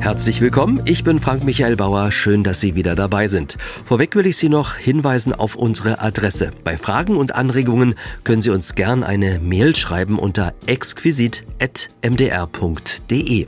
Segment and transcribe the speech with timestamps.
[0.00, 3.58] Herzlich willkommen, ich bin Frank Michael Bauer, schön, dass Sie wieder dabei sind.
[3.84, 6.52] Vorweg will ich Sie noch hinweisen auf unsere Adresse.
[6.62, 13.46] Bei Fragen und Anregungen können Sie uns gern eine Mail schreiben unter exquisit.mdr.de.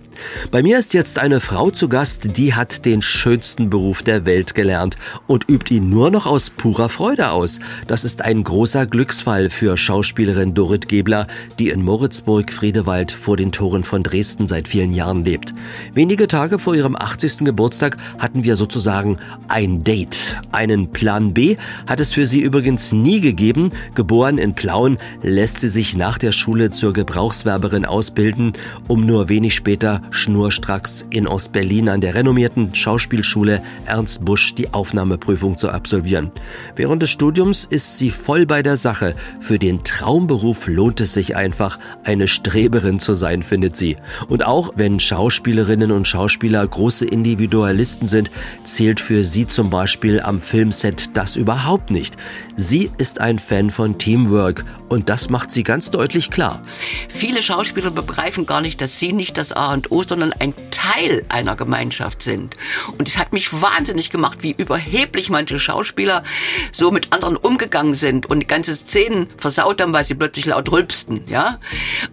[0.50, 4.54] Bei mir ist jetzt eine Frau zu Gast, die hat den schönsten Beruf der Welt
[4.54, 4.96] gelernt
[5.26, 7.60] und übt ihn nur noch aus purer Freude aus.
[7.86, 11.26] Das ist ein großer Glücksfall für Schauspielerin Dorit Gebler,
[11.58, 15.54] die in Moritzburg-Friedewald vor den Toren von Dresden seit vielen Jahren lebt.
[15.94, 17.44] Wenige Tage Tage vor ihrem 80.
[17.44, 20.40] Geburtstag hatten wir sozusagen ein Date.
[20.52, 23.72] Einen Plan B hat es für sie übrigens nie gegeben.
[23.94, 28.54] Geboren in Plauen lässt sie sich nach der Schule zur Gebrauchswerberin ausbilden,
[28.88, 35.58] um nur wenig später schnurstracks in Ostberlin an der renommierten Schauspielschule Ernst Busch die Aufnahmeprüfung
[35.58, 36.30] zu absolvieren.
[36.74, 39.14] Während des Studiums ist sie voll bei der Sache.
[39.40, 43.98] Für den Traumberuf lohnt es sich einfach, eine Streberin zu sein, findet sie.
[44.30, 48.30] Und auch wenn Schauspielerinnen und Schauspieler Schauspieler große Individualisten sind,
[48.62, 52.16] zählt für sie zum Beispiel am Filmset das überhaupt nicht.
[52.54, 56.62] Sie ist ein Fan von Teamwork und das macht sie ganz deutlich klar.
[57.08, 61.24] Viele Schauspieler begreifen gar nicht, dass sie nicht das A und O, sondern ein Teil
[61.28, 62.56] einer Gemeinschaft sind.
[62.96, 66.22] Und es hat mich wahnsinnig gemacht, wie überheblich manche Schauspieler
[66.70, 71.22] so mit anderen umgegangen sind und ganze Szenen versaut haben, weil sie plötzlich laut rülpsten.
[71.26, 71.58] Ja,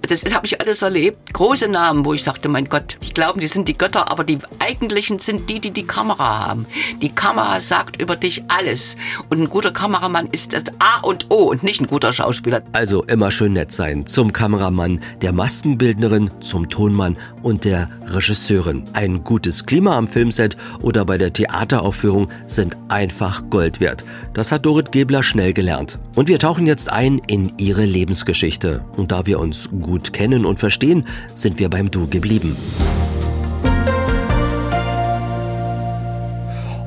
[0.02, 1.34] das habe ich alles erlebt.
[1.34, 4.40] Große Namen, wo ich sagte, mein Gott, die glauben, die sind die Götter, aber die
[4.60, 6.66] eigentlichen sind die, die die Kamera haben.
[7.02, 8.98] Die Kamera sagt über dich alles.
[9.30, 12.62] Und ein guter Kameramann ist das A und O und nicht ein guter Schauspieler.
[12.74, 14.06] Also immer schön nett sein.
[14.06, 18.84] Zum Kameramann, der Maskenbildnerin, zum Tonmann und der Regisseurin.
[18.94, 24.06] Ein gutes Klima am Filmset oder bei der Theateraufführung sind einfach Gold wert.
[24.34, 26.00] Das hat Dorit Gebler schnell gelernt.
[26.16, 28.86] Und wir tauchen jetzt ein in ihre Lebensgeschichte.
[28.96, 31.06] Und da wir uns gut kennen und verstehen,
[31.36, 32.56] sind wir beim Du geblieben.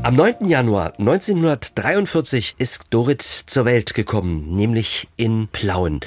[0.03, 0.49] Am 9.
[0.49, 6.01] Januar 1943 ist Dorit zur Welt gekommen, nämlich in Plauen.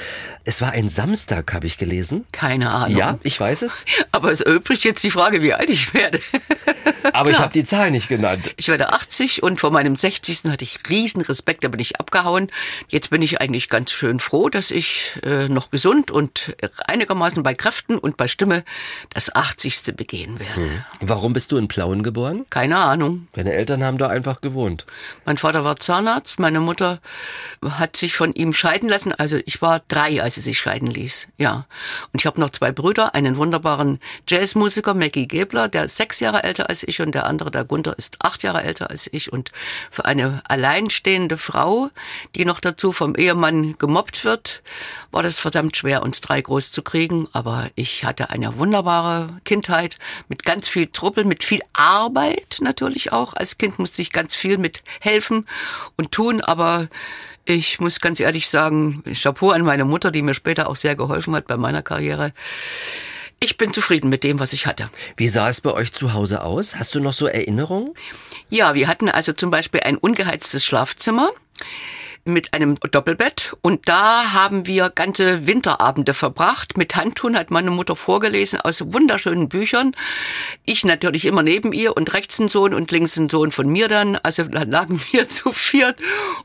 [0.46, 2.26] Es war ein Samstag, habe ich gelesen.
[2.32, 2.98] Keine Ahnung.
[2.98, 3.86] Ja, ich weiß es.
[4.12, 6.20] Aber es erübrigt jetzt die Frage, wie alt ich werde.
[7.14, 8.54] Aber ich habe die Zahl nicht genannt.
[8.58, 10.46] Ich werde 80 und vor meinem 60.
[10.46, 12.50] hatte ich riesen Respekt, da bin ich abgehauen.
[12.88, 16.56] Jetzt bin ich eigentlich ganz schön froh, dass ich äh, noch gesund und
[16.88, 18.64] einigermaßen bei Kräften und bei Stimme
[19.14, 19.96] das 80.
[19.96, 20.56] begehen werde.
[20.56, 20.84] Hm.
[21.02, 22.46] Warum bist du in Plauen geboren?
[22.50, 23.28] Keine Ahnung.
[23.34, 24.86] Deine Eltern haben da einfach gewohnt.
[25.26, 27.00] Mein Vater war Zahnarzt, meine Mutter
[27.68, 29.14] hat sich von ihm scheiden lassen.
[29.14, 31.28] Also ich war drei, als sie sich scheiden ließ.
[31.38, 31.66] Ja.
[32.12, 36.44] Und ich habe noch zwei Brüder, einen wunderbaren Jazzmusiker, Maggie Gebler, der ist sechs Jahre
[36.44, 39.32] älter als ich und der andere, der Gunther, ist acht Jahre älter als ich.
[39.32, 39.52] Und
[39.92, 41.90] für eine alleinstehende Frau,
[42.36, 44.62] die noch dazu vom Ehemann gemobbt wird,
[45.12, 47.28] war das verdammt schwer, uns drei groß zu kriegen.
[47.34, 53.34] Aber ich hatte eine wunderbare Kindheit mit ganz viel Truppel, mit viel Arbeit natürlich auch
[53.34, 55.48] als Kind Kind musste ich ganz viel mit helfen
[55.98, 56.90] und tun, aber
[57.46, 61.36] ich muss ganz ehrlich sagen, Chapeau an meine Mutter, die mir später auch sehr geholfen
[61.36, 62.34] hat bei meiner Karriere.
[63.40, 64.90] Ich bin zufrieden mit dem, was ich hatte.
[65.18, 66.76] Wie sah es bei euch zu Hause aus?
[66.76, 67.94] Hast du noch so Erinnerungen?
[68.50, 71.32] Ja, wir hatten also zum Beispiel ein ungeheiztes Schlafzimmer
[72.26, 76.78] mit einem Doppelbett und da haben wir ganze Winterabende verbracht.
[76.78, 79.96] Mit Handtun hat meine Mutter vorgelesen aus wunderschönen Büchern.
[80.64, 83.90] Ich natürlich immer neben ihr und rechts ein Sohn und links ein Sohn von mir
[83.90, 84.16] dann.
[84.16, 85.98] Also da lagen wir zu viert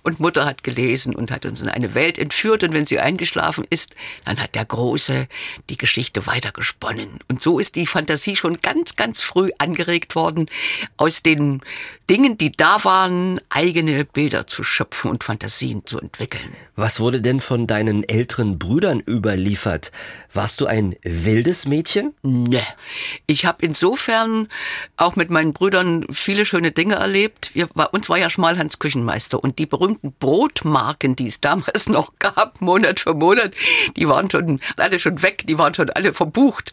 [0.02, 3.64] und Mutter hat gelesen und hat uns in eine Welt entführt und wenn sie eingeschlafen
[3.70, 5.28] ist, dann hat der Große
[5.70, 7.20] die Geschichte weitergesponnen.
[7.28, 10.50] Und so ist die Fantasie schon ganz, ganz früh angeregt worden,
[10.96, 11.62] aus den
[12.10, 15.24] Dingen, die da waren, eigene Bilder zu schöpfen und
[15.68, 16.54] Fantasien zu entwickeln.
[16.76, 19.92] Was wurde denn von deinen älteren Brüdern überliefert?
[20.32, 22.14] Warst du ein wildes Mädchen?
[22.22, 22.62] Ne.
[23.26, 24.48] Ich habe insofern
[24.96, 27.50] auch mit meinen Brüdern viele schöne Dinge erlebt.
[27.54, 32.12] Wir, bei uns war ja Schmalhans Küchenmeister und die berühmten Brotmarken, die es damals noch
[32.18, 33.54] gab, Monat für Monat,
[33.96, 36.72] die waren schon alle schon weg, die waren schon alle verbucht.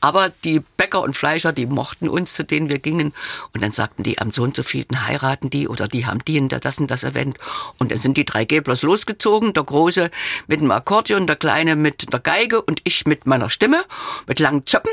[0.00, 3.14] Aber die Bäcker und Fleischer, die mochten uns, zu denen wir gingen.
[3.54, 6.48] Und dann sagten die, am Sohn zu vielten heiraten die oder die haben die in
[6.48, 7.38] der das und das erwähnt.
[7.78, 10.10] Und dann sind die drei Geblers losgezogen, der Große
[10.46, 13.82] mit dem Akkordeon, der Kleine mit der Geige und ich mit meiner Stimme,
[14.26, 14.92] mit langen Zöppen.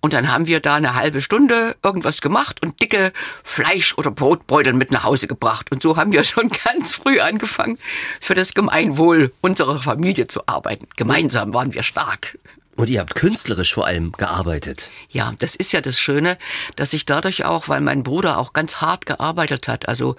[0.00, 3.12] Und dann haben wir da eine halbe Stunde irgendwas gemacht und dicke
[3.44, 5.70] Fleisch- oder Brotbeutel mit nach Hause gebracht.
[5.70, 7.78] Und so haben wir schon ganz früh angefangen,
[8.20, 10.86] für das Gemeinwohl unserer Familie zu arbeiten.
[10.96, 12.38] Gemeinsam waren wir stark.
[12.76, 14.90] Und ihr habt künstlerisch vor allem gearbeitet.
[15.10, 16.38] Ja, das ist ja das Schöne,
[16.76, 20.16] dass ich dadurch auch, weil mein Bruder auch ganz hart gearbeitet hat, also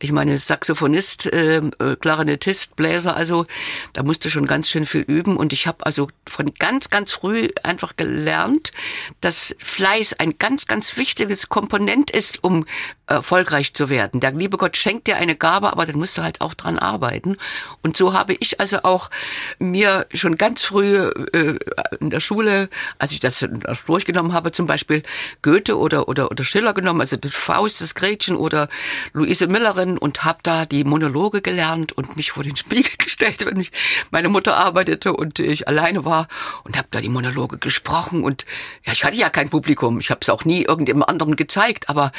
[0.00, 1.60] ich meine Saxophonist, äh,
[2.00, 3.46] Klarinettist, Bläser, also
[3.92, 7.48] da musste schon ganz schön viel üben und ich habe also von ganz, ganz früh
[7.62, 8.72] einfach gelernt,
[9.20, 12.64] dass Fleiß ein ganz, ganz wichtiges Komponent ist, um
[13.10, 14.20] erfolgreich zu werden.
[14.20, 17.36] Der liebe Gott schenkt dir eine Gabe, aber dann musst du halt auch dran arbeiten.
[17.82, 19.10] Und so habe ich also auch
[19.58, 20.96] mir schon ganz früh
[21.32, 21.58] äh,
[22.00, 22.68] in der Schule,
[22.98, 23.46] als ich das
[23.86, 25.02] durchgenommen habe, zum Beispiel
[25.42, 28.68] Goethe oder, oder, oder Schiller genommen, also das Faust, das Gretchen oder
[29.12, 33.60] Luise Millerin und habe da die Monologe gelernt und mich vor den Spiegel gestellt, wenn
[33.60, 33.72] ich
[34.10, 36.28] meine Mutter arbeitete und ich alleine war
[36.64, 38.46] und habe da die Monologe gesprochen und
[38.84, 42.12] ja, ich hatte ja kein Publikum, ich habe es auch nie irgendjemand anderen gezeigt, aber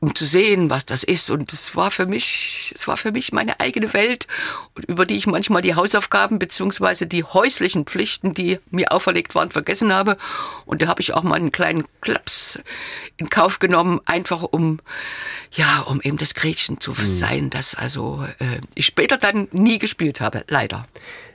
[0.00, 3.32] um zu sehen, was das ist und es war für mich, es war für mich
[3.32, 4.26] meine eigene Welt,
[4.88, 9.92] über die ich manchmal die Hausaufgaben beziehungsweise die häuslichen Pflichten, die mir auferlegt waren, vergessen
[9.92, 10.18] habe.
[10.66, 12.58] Und da habe ich auch mal einen kleinen Klaps
[13.16, 14.80] in Kauf genommen, einfach um,
[15.52, 17.06] ja, um eben das Gretchen zu mhm.
[17.06, 20.88] sein, das also äh, ich später dann nie gespielt habe, leider.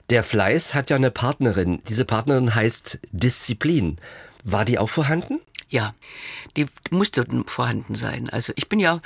[0.10, 1.82] Der Fleiß hat ja eine Partnerin.
[1.88, 3.98] Diese Partnerin heißt Disziplin.
[4.44, 5.40] War die auch vorhanden?
[5.72, 5.94] Ja,
[6.58, 8.28] die musste vorhanden sein.
[8.32, 9.02] Also ich bin ja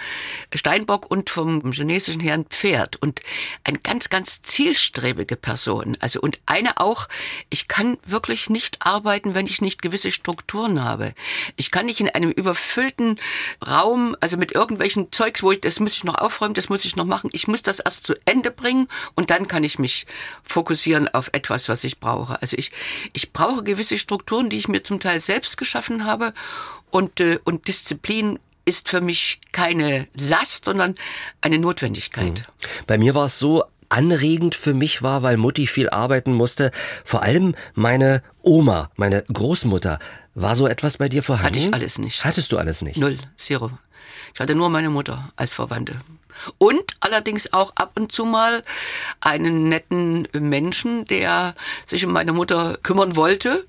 [0.53, 3.21] Steinbock und vom chinesischen Herrn Pferd und
[3.65, 5.97] eine ganz, ganz zielstrebige Person.
[5.99, 7.09] Also und eine auch,
[7.49, 11.13] ich kann wirklich nicht arbeiten, wenn ich nicht gewisse Strukturen habe.
[11.57, 13.19] Ich kann nicht in einem überfüllten
[13.65, 16.95] Raum, also mit irgendwelchen Zeugs, wo ich, das muss ich noch aufräumen, das muss ich
[16.95, 17.29] noch machen.
[17.33, 20.05] Ich muss das erst zu Ende bringen und dann kann ich mich
[20.43, 22.41] fokussieren auf etwas, was ich brauche.
[22.41, 22.71] Also ich,
[23.11, 26.33] ich brauche gewisse Strukturen, die ich mir zum Teil selbst geschaffen habe
[26.93, 30.95] und, äh, und Disziplin ist für mich keine Last, sondern
[31.41, 32.45] eine Notwendigkeit.
[32.47, 32.85] Mhm.
[32.87, 36.71] Bei mir war es so, anregend für mich war, weil Mutti viel arbeiten musste.
[37.03, 39.99] Vor allem meine Oma, meine Großmutter.
[40.35, 41.59] War so etwas bei dir vorhanden?
[41.59, 42.23] Hatte ich alles nicht.
[42.25, 42.97] Hattest du alles nicht?
[42.97, 43.71] Null, zero.
[44.33, 45.99] Ich hatte nur meine Mutter als Verwandte.
[46.57, 48.63] Und allerdings auch ab und zu mal
[49.19, 51.55] einen netten Menschen, der
[51.85, 53.65] sich um meine Mutter kümmern wollte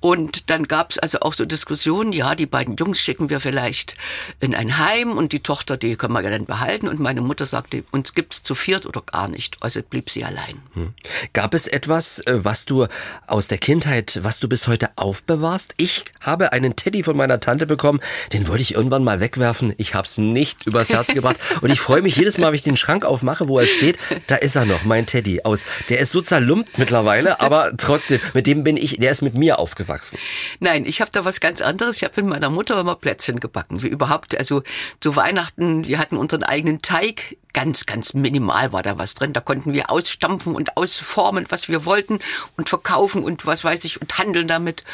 [0.00, 3.96] und dann gab es also auch so Diskussionen, ja, die beiden Jungs schicken wir vielleicht
[4.40, 6.88] in ein Heim und die Tochter, die können wir ja dann behalten.
[6.88, 9.58] Und meine Mutter sagte, uns gibt's zu viert oder gar nicht.
[9.60, 10.62] Also blieb sie allein.
[10.72, 10.94] Hm.
[11.34, 12.86] Gab es etwas, äh, was du
[13.26, 15.74] aus der Kindheit, was du bis heute aufbewahrst?
[15.76, 18.00] Ich habe einen Teddy von meiner Tante bekommen,
[18.32, 19.74] den wollte ich irgendwann mal wegwerfen.
[19.76, 21.36] Ich habe es nicht übers Herz gebracht.
[21.60, 23.98] Und ich freue mich jedes Mal, wenn ich den Schrank aufmache, wo er steht,
[24.28, 25.42] da ist er noch, mein Teddy.
[25.42, 29.34] Aus, der ist so zerlumpt mittlerweile, aber trotzdem, mit dem bin ich, der ist mit
[29.34, 30.18] mir aufgewachsen aufgewachsen?
[30.60, 31.96] Nein, ich habe da was ganz anderes.
[31.96, 33.82] Ich habe mit meiner Mutter immer Plätzchen gebacken.
[33.82, 34.62] Wie überhaupt, also
[35.00, 37.36] zu Weihnachten, wir hatten unseren eigenen Teig.
[37.52, 39.32] Ganz, ganz minimal war da was drin.
[39.32, 42.20] Da konnten wir ausstampfen und ausformen, was wir wollten
[42.56, 44.84] und verkaufen und was weiß ich und handeln damit.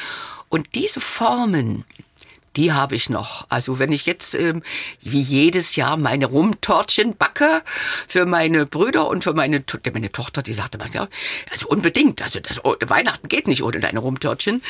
[0.49, 1.85] Und diese Formen,
[2.56, 3.47] die habe ich noch.
[3.49, 4.62] Also wenn ich jetzt ähm,
[5.03, 7.62] wie jedes Jahr meine Rumtortchen backe
[8.08, 9.62] für meine Brüder und für meine,
[9.93, 11.08] meine Tochter, die sagte mal, ja,
[11.50, 14.62] also unbedingt, also das, oh, Weihnachten geht nicht ohne deine Rumtortchen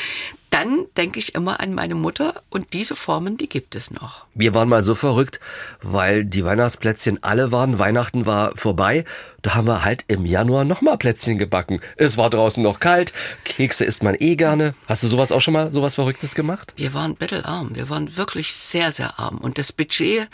[0.49, 4.25] dann denke ich immer an meine Mutter und diese Formen, die gibt es noch.
[4.33, 5.39] Wir waren mal so verrückt,
[5.81, 9.05] weil die Weihnachtsplätzchen alle waren, Weihnachten war vorbei.
[9.41, 11.79] Da haben wir halt im Januar nochmal Plätzchen gebacken.
[11.95, 13.13] Es war draußen noch kalt,
[13.45, 14.73] Kekse isst man eh gerne.
[14.87, 16.73] Hast du sowas auch schon mal, sowas Verrücktes gemacht?
[16.75, 19.37] Wir waren bettelarm, wir waren wirklich sehr, sehr arm.
[19.37, 20.27] Und das Budget,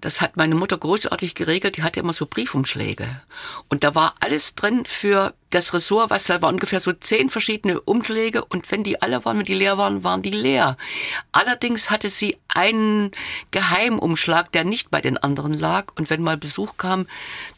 [0.00, 3.06] das hat meine Mutter großartig geregelt, die hatte immer so Briefumschläge.
[3.68, 7.80] Und da war alles drin für das Ressort, was da war ungefähr so zehn verschiedene
[7.80, 10.76] Umschläge und wenn die alle waren, wenn die leer waren, waren die leer.
[11.32, 13.10] Allerdings hatte sie einen
[13.50, 17.06] Geheimumschlag, der nicht bei den anderen lag und wenn mal Besuch kam,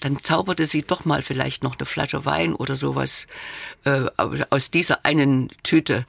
[0.01, 3.27] dann zauberte sie doch mal vielleicht noch eine Flasche Wein oder sowas
[3.85, 4.07] äh,
[4.51, 6.07] aus dieser einen Tüte.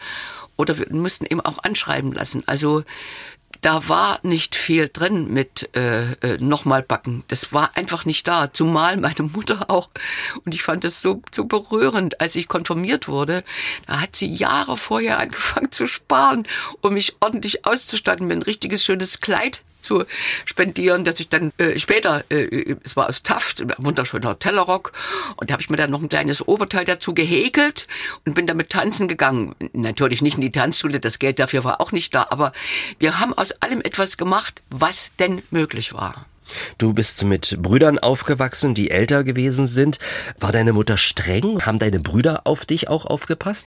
[0.62, 2.44] Oder wir mussten eben auch anschreiben lassen.
[2.46, 2.84] Also
[3.62, 7.24] da war nicht viel drin mit äh, äh, nochmal backen.
[7.28, 8.52] Das war einfach nicht da.
[8.52, 9.90] Zumal meine Mutter auch.
[10.44, 13.44] Und ich fand das so, so berührend, als ich konfirmiert wurde.
[13.86, 16.48] Da hat sie Jahre vorher angefangen zu sparen,
[16.82, 20.06] um mich ordentlich auszustatten mit ein richtiges schönes Kleid zu
[20.46, 24.94] spendieren, dass ich dann äh, später, äh, es war aus Taft, ein wunderschöner Tellerrock,
[25.38, 27.88] und da habe ich mir dann noch ein kleines Oberteil dazu gehäkelt
[28.26, 29.56] und bin damit tanzen gegangen.
[29.74, 32.54] Natürlich nicht in die Tanzschule, das Geld dafür war auch nicht da, aber
[33.00, 36.26] wir haben aus allem etwas gemacht, was denn möglich war.
[36.78, 40.00] Du bist mit Brüdern aufgewachsen, die älter gewesen sind.
[40.40, 41.66] War deine Mutter streng?
[41.66, 43.66] Haben deine Brüder auf dich auch aufgepasst?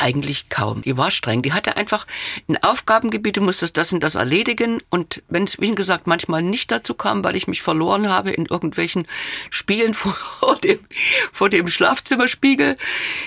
[0.00, 0.82] Eigentlich kaum.
[0.82, 1.42] Die war streng.
[1.42, 2.06] Die hatte einfach
[2.48, 4.82] ein Aufgabengebiet, du musstest das und das erledigen.
[4.88, 8.46] Und wenn es, wie gesagt, manchmal nicht dazu kam, weil ich mich verloren habe in
[8.46, 9.06] irgendwelchen
[9.50, 10.80] Spielen vor dem,
[11.32, 12.76] vor dem Schlafzimmerspiegel,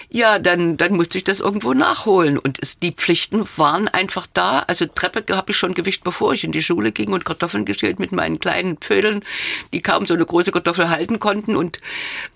[0.10, 2.38] ja, dann, dann musste ich das irgendwo nachholen.
[2.38, 4.60] Und es, die Pflichten waren einfach da.
[4.68, 8.00] Also Treppe habe ich schon gewischt, bevor ich in die Schule ging und Kartoffeln geschält
[8.00, 9.24] mit meinen kleinen Pfödeln,
[9.72, 11.78] die kaum so eine große Kartoffel halten konnten und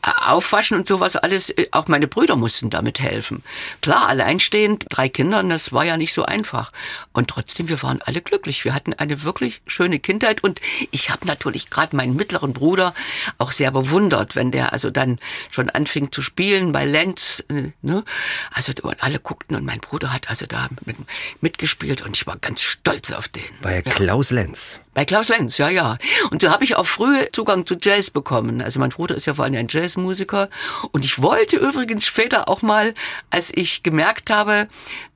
[0.03, 1.49] äh, aufwaschen und sowas alles.
[1.49, 3.43] Äh, auch meine Brüder mussten damit helfen.
[3.81, 6.73] Klar, alleinstehend, drei Kindern, das war ja nicht so einfach.
[7.13, 8.65] Und trotzdem, wir waren alle glücklich.
[8.65, 10.59] Wir hatten eine wirklich schöne Kindheit und
[10.91, 12.93] ich habe natürlich gerade meinen mittleren Bruder
[13.37, 15.19] auch sehr bewundert, wenn der also dann
[15.49, 17.43] schon anfing zu spielen bei Lenz.
[17.49, 18.03] Äh, ne?
[18.51, 20.97] Also und alle guckten und mein Bruder hat also da mit,
[21.39, 23.43] mitgespielt und ich war ganz stolz auf den.
[23.61, 23.81] Bei ja.
[23.81, 24.81] Klaus Lenz.
[24.97, 25.99] Bei Klaus Lenz, ja, ja.
[26.31, 28.63] Und so habe ich auch früh Zugang zu Jazz bekommen.
[28.63, 30.49] Also mein Bruder ist ja vor allem ein Jazzmusiker.
[30.91, 32.95] Und ich wollte übrigens später auch mal,
[33.29, 34.67] als ich gemerkt habe,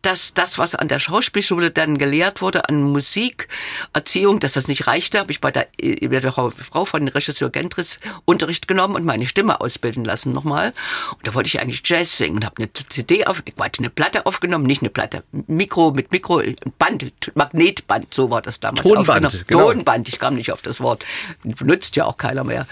[0.01, 5.19] dass das, was an der Schauspielschule dann gelehrt wurde, an Musikerziehung, dass das nicht reichte,
[5.19, 9.27] habe ich bei der, äh, bei der Frau von Regisseur Gentris Unterricht genommen und meine
[9.27, 10.73] Stimme ausbilden lassen nochmal.
[11.11, 14.25] Und da wollte ich eigentlich Jazz singen und habe eine CD auf, Quatsch, eine Platte
[14.25, 16.41] aufgenommen, nicht eine Platte, Mikro mit Mikro,
[16.77, 18.87] Band, Magnetband, so war das damals.
[18.87, 19.71] Tonband, genau.
[19.71, 21.05] Tonband, ich kam nicht auf das Wort,
[21.43, 22.67] benutzt ja auch keiner mehr.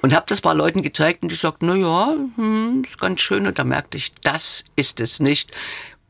[0.00, 3.46] Und habe das paar Leuten gezeigt und die sagten, na ja, hm, ist ganz schön.
[3.46, 5.52] Und da merkte ich, das ist es nicht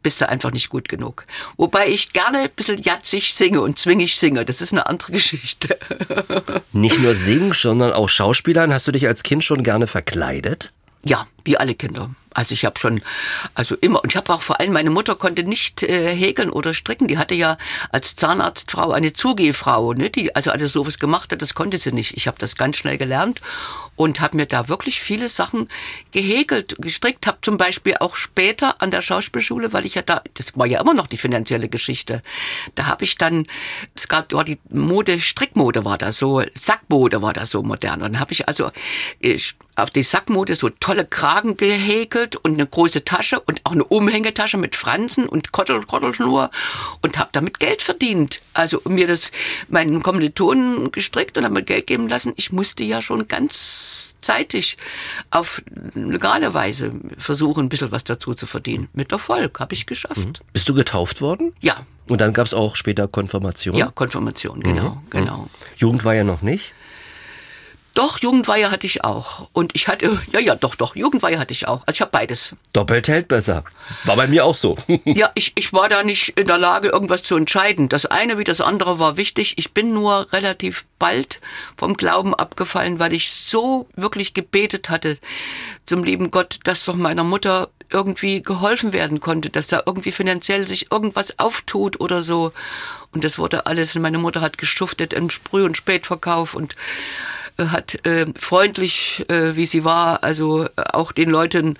[0.03, 1.25] bist du einfach nicht gut genug.
[1.57, 4.45] Wobei ich gerne ein bisschen jatzig singe und zwingig singe.
[4.45, 5.79] Das ist eine andere Geschichte.
[6.73, 8.73] Nicht nur singen, sondern auch Schauspielern.
[8.73, 10.73] Hast du dich als Kind schon gerne verkleidet?
[11.05, 12.11] Ja, wie alle Kinder.
[12.35, 13.03] Also ich habe schon,
[13.55, 16.75] also immer, und ich habe auch vor allem, meine Mutter konnte nicht äh, häkeln oder
[16.75, 17.09] stricken.
[17.09, 17.59] Die hatte ja
[17.91, 22.17] als Zahnarztfrau eine Zugehfrau, ne, die also alles sowas gemacht hat, das konnte sie nicht.
[22.17, 23.41] Ich habe das ganz schnell gelernt
[23.97, 25.69] und habe mir da wirklich viele Sachen
[26.13, 27.27] gehäkelt, gestrickt.
[27.27, 30.81] Habe zum Beispiel auch später an der Schauspielschule, weil ich ja da, das war ja
[30.81, 32.23] immer noch die finanzielle Geschichte,
[32.75, 33.47] da habe ich dann,
[33.95, 38.03] es gab, war die Mode, Strickmode war da so, Sackmode war da so modern.
[38.03, 38.71] Und habe ich also
[39.21, 43.85] ich, auf die Sackmode so tolle Kragen gehäkelt und eine große Tasche und auch eine
[43.85, 46.51] Umhängetasche mit Fransen und Kottel, Kottelschnur
[47.01, 48.41] und habe damit Geld verdient.
[48.53, 49.33] Also mir das
[49.69, 52.33] meinen Kommilitonen gestrickt und habe mir Geld geben lassen.
[52.37, 54.77] Ich musste ja schon ganz zeitig
[55.31, 55.63] auf
[55.95, 58.89] legale Weise versuchen, ein bisschen was dazu zu verdienen.
[58.93, 60.19] Mit Erfolg habe ich geschafft.
[60.19, 60.33] Mhm.
[60.53, 61.55] Bist du getauft worden?
[61.61, 61.85] Ja.
[62.09, 63.77] Und dann gab es auch später Konfirmation?
[63.77, 65.11] Ja, Konfirmation, genau, mhm.
[65.11, 65.51] genau.
[65.77, 66.75] Jugend war ja noch nicht?
[67.95, 69.49] Doch, Jugendweihe hatte ich auch.
[69.53, 71.83] Und ich hatte, ja, ja, doch, doch, Jugendweihe hatte ich auch.
[71.87, 72.57] Also ich habe beides.
[72.73, 73.65] Doppelt hält besser.
[74.05, 74.77] War bei mir auch so.
[75.05, 77.89] ja, ich, ich war da nicht in der Lage, irgendwas zu entscheiden.
[77.89, 79.59] Das eine wie das andere war wichtig.
[79.59, 81.41] Ich bin nur relativ bald
[81.77, 85.19] vom Glauben abgefallen, weil ich so wirklich gebetet hatte
[85.85, 90.67] zum lieben Gott, dass doch meiner Mutter irgendwie geholfen werden konnte, dass da irgendwie finanziell
[90.67, 92.53] sich irgendwas auftut oder so.
[93.13, 96.75] Und das wurde alles, meine Mutter hat geschuftet im Sprüh- und Spätverkauf und
[97.59, 101.79] hat äh, freundlich, äh, wie sie war, also äh, auch den Leuten,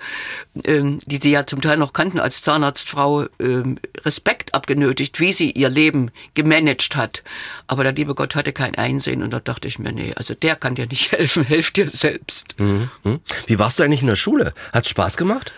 [0.63, 3.63] äh, die sie ja zum Teil noch kannten als Zahnarztfrau, äh,
[4.05, 7.23] Respekt abgenötigt, wie sie ihr Leben gemanagt hat.
[7.67, 10.55] Aber der liebe Gott hatte kein Einsehen und da dachte ich mir, nee, also der
[10.55, 12.59] kann dir nicht helfen, helf dir selbst.
[12.59, 12.89] Mhm.
[13.47, 14.53] Wie warst du eigentlich in der Schule?
[14.71, 15.53] Hat's Spaß gemacht?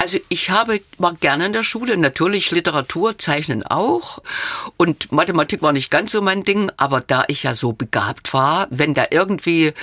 [0.00, 4.20] Also ich habe, war gerne in der Schule, natürlich Literatur, Zeichnen auch.
[4.78, 8.66] Und Mathematik war nicht ganz so mein Ding, aber da ich ja so begabt war,
[8.70, 9.74] wenn da irgendwie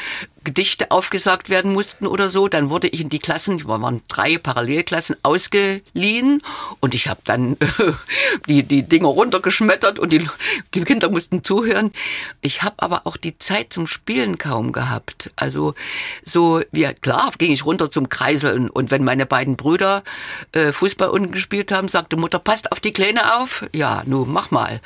[0.47, 4.37] Gedichte aufgesagt werden mussten oder so, dann wurde ich in die Klassen, wir waren drei
[4.37, 6.41] Parallelklassen, ausgeliehen
[6.79, 7.57] und ich habe dann
[8.47, 10.25] die, die Dinge runtergeschmettert und die
[10.71, 11.91] Kinder mussten zuhören.
[12.39, 15.31] Ich habe aber auch die Zeit zum Spielen kaum gehabt.
[15.35, 15.73] Also
[16.23, 20.01] so, ja klar, ging ich runter zum Kreiseln und wenn meine beiden Brüder
[20.53, 23.65] äh, Fußball unten gespielt haben, sagte Mutter, passt auf die Kleine auf.
[23.73, 24.79] Ja, nun mach mal.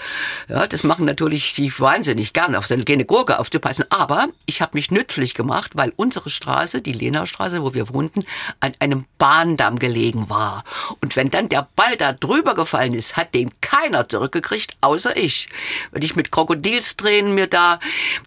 [0.50, 3.86] Ja, das machen natürlich die wahnsinnig gern, auf so eine kleine Gurke aufzupassen.
[3.89, 8.25] Aber ich habe mich nützlich gemacht gemacht, weil unsere Straße, die Lenaustraße, wo wir wohnten,
[8.62, 10.63] an einem Bahndamm gelegen war.
[11.01, 15.50] Und wenn dann der Ball da drüber gefallen ist, hat den keiner zurückgekriegt, außer ich.
[15.91, 17.81] Wenn ich mit Krokodilstränen mir da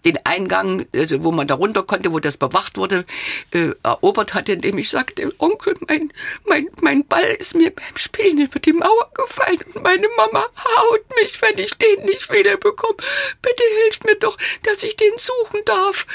[0.05, 3.07] den Eingang, also wo man da runter konnte, wo das bewacht wurde,
[3.53, 6.13] äh, erobert hatte, indem ich sagte, Onkel, mein,
[6.45, 11.05] mein, mein Ball ist mir beim Spielen über die Mauer gefallen und meine Mama haut
[11.23, 12.99] mich, wenn ich den nicht wiederbekomme.
[13.41, 16.07] Bitte hilft mir doch, dass ich den suchen darf.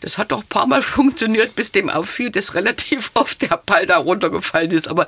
[0.00, 3.86] Das hat doch ein paar Mal funktioniert, bis dem auffiel, dass relativ oft der Ball
[3.86, 4.88] da runtergefallen ist.
[4.88, 5.06] Aber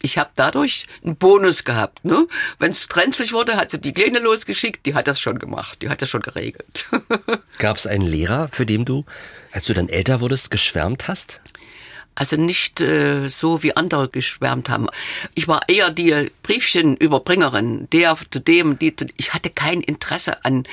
[0.00, 2.04] ich habe dadurch einen Bonus gehabt.
[2.04, 2.26] Ne?
[2.58, 5.88] Wenn es brenzlig wurde, hat sie die Kleine losgeschickt, die hat das schon gemacht, die
[5.88, 6.86] hat das schon geregelt.
[7.58, 9.04] Gab es einen Lehrer, für den du,
[9.52, 11.40] als du dann älter wurdest, geschwärmt hast?
[12.18, 14.88] Also nicht äh, so, wie andere geschwärmt haben.
[15.36, 20.64] Ich war eher die Briefchenüberbringerin, der zu dem, die, ich hatte kein Interesse an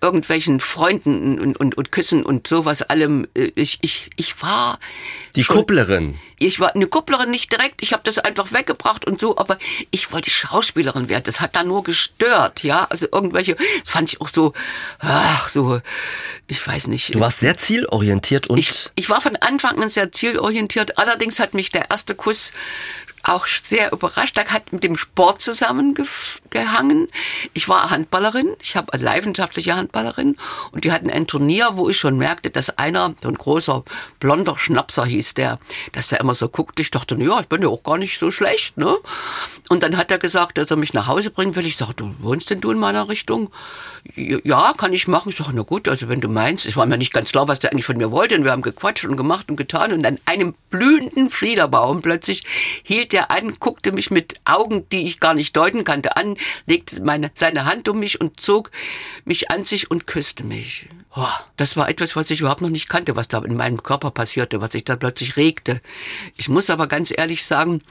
[0.00, 3.28] irgendwelchen Freunden und, und, und Küssen und sowas allem.
[3.34, 4.80] Äh, ich, ich, ich war...
[5.36, 6.18] Die Kupplerin.
[6.38, 9.58] Ich war eine Kupplerin nicht direkt, ich habe das einfach weggebracht und so, aber
[9.90, 11.24] ich wollte Schauspielerin werden.
[11.24, 12.86] Das hat da nur gestört, ja.
[12.90, 14.52] Also irgendwelche, das fand ich auch so,
[15.00, 15.80] ach, so,
[16.46, 17.14] ich weiß nicht.
[17.14, 18.58] Du warst sehr zielorientiert und.
[18.58, 20.98] Ich, ich war von Anfang an sehr zielorientiert.
[20.98, 22.52] Allerdings hat mich der erste Kuss
[23.22, 24.36] auch sehr überrascht.
[24.36, 27.08] Da hat mit dem Sport zusammengehangen.
[27.54, 30.36] Ich war Handballerin, ich habe eine leidenschaftliche Handballerin
[30.72, 33.84] und die hatten ein Turnier, wo ich schon merkte, dass einer, so ein großer
[34.20, 35.58] blonder Schnapser hieß der,
[35.92, 36.82] dass der immer so guckte.
[36.82, 38.76] Ich dachte, ja, ich bin ja auch gar nicht so schlecht.
[38.76, 38.96] Ne?
[39.68, 41.66] Und dann hat er gesagt, dass er mich nach Hause bringen will.
[41.66, 43.50] Ich sage, du wohnst denn du in meiner Richtung?
[44.14, 45.30] Ja, kann ich machen.
[45.30, 46.66] Ich sage, na gut, also wenn du meinst.
[46.66, 48.36] Es war mir nicht ganz klar, was der eigentlich von mir wollte.
[48.36, 49.92] Und wir haben gequatscht und gemacht und getan.
[49.92, 52.44] Und an einem blühenden Fliederbaum plötzlich
[52.82, 56.36] hielt er an, guckte mich mit Augen, die ich gar nicht deuten kannte, an,
[56.66, 58.70] legte meine, seine Hand um mich und zog
[59.24, 60.88] mich an sich und küsste mich.
[61.16, 64.10] Oh, das war etwas, was ich überhaupt noch nicht kannte, was da in meinem Körper
[64.10, 65.80] passierte, was sich da plötzlich regte.
[66.36, 67.82] Ich muss aber ganz ehrlich sagen,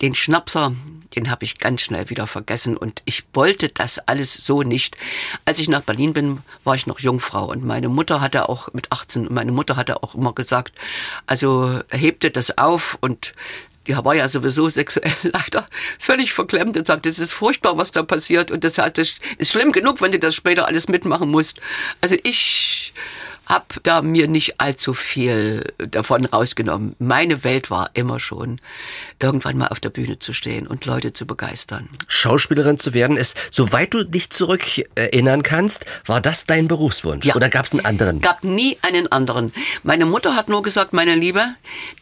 [0.00, 0.72] den Schnapser,
[1.14, 4.96] den habe ich ganz schnell wieder vergessen und ich wollte das alles so nicht.
[5.44, 8.90] Als ich nach Berlin bin, war ich noch Jungfrau und meine Mutter hatte auch mit
[8.90, 10.72] 18, meine Mutter hatte auch immer gesagt,
[11.26, 13.34] also hebte das auf und
[13.86, 15.66] die war ja sowieso sexuell leider
[15.98, 19.52] völlig verklemmt und sagt, das ist furchtbar, was da passiert und das heißt, das ist
[19.52, 21.60] schlimm genug, wenn du das später alles mitmachen musst.
[22.00, 22.92] Also ich
[23.46, 26.96] habe da mir nicht allzu viel davon rausgenommen.
[26.98, 28.60] Meine Welt war immer schon,
[29.20, 31.88] irgendwann mal auf der Bühne zu stehen und Leute zu begeistern.
[32.08, 37.26] Schauspielerin zu werden ist, soweit du dich zurück erinnern kannst, war das dein Berufswunsch?
[37.26, 37.34] Ja.
[37.34, 38.20] Oder gab es einen anderen?
[38.20, 39.52] Gab nie einen anderen.
[39.82, 41.44] Meine Mutter hat nur gesagt, meine Liebe,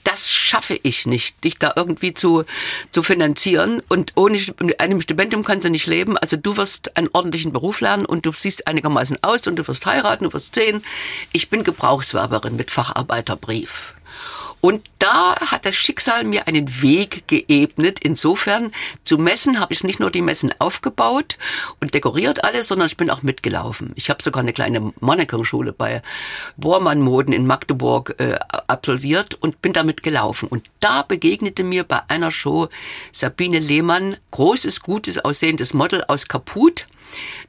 [0.05, 2.45] das schaffe ich nicht, dich da irgendwie zu,
[2.91, 3.83] zu finanzieren.
[3.89, 4.39] Und ohne
[4.79, 6.17] einem Stipendium kannst du nicht leben.
[6.19, 9.87] Also du wirst einen ordentlichen Beruf lernen und du siehst einigermaßen aus und du wirst
[9.87, 10.85] heiraten, du wirst sehen.
[11.33, 13.95] Ich bin Gebrauchswerberin mit Facharbeiterbrief.
[14.61, 17.99] Und da hat das Schicksal mir einen Weg geebnet.
[18.01, 18.71] Insofern,
[19.03, 21.37] zu Messen habe ich nicht nur die Messen aufgebaut
[21.81, 23.91] und dekoriert alles, sondern ich bin auch mitgelaufen.
[23.97, 26.01] Ich habe sogar eine kleine Mannequin-Schule bei
[26.57, 28.35] Bormann Moden in Magdeburg äh,
[28.69, 30.49] absolviert und bin damit gelaufen.
[30.49, 32.69] Und da begegnete mir bei einer Show
[33.11, 36.87] Sabine Lehmann, großes, gutes, aussehendes Model aus Kaput.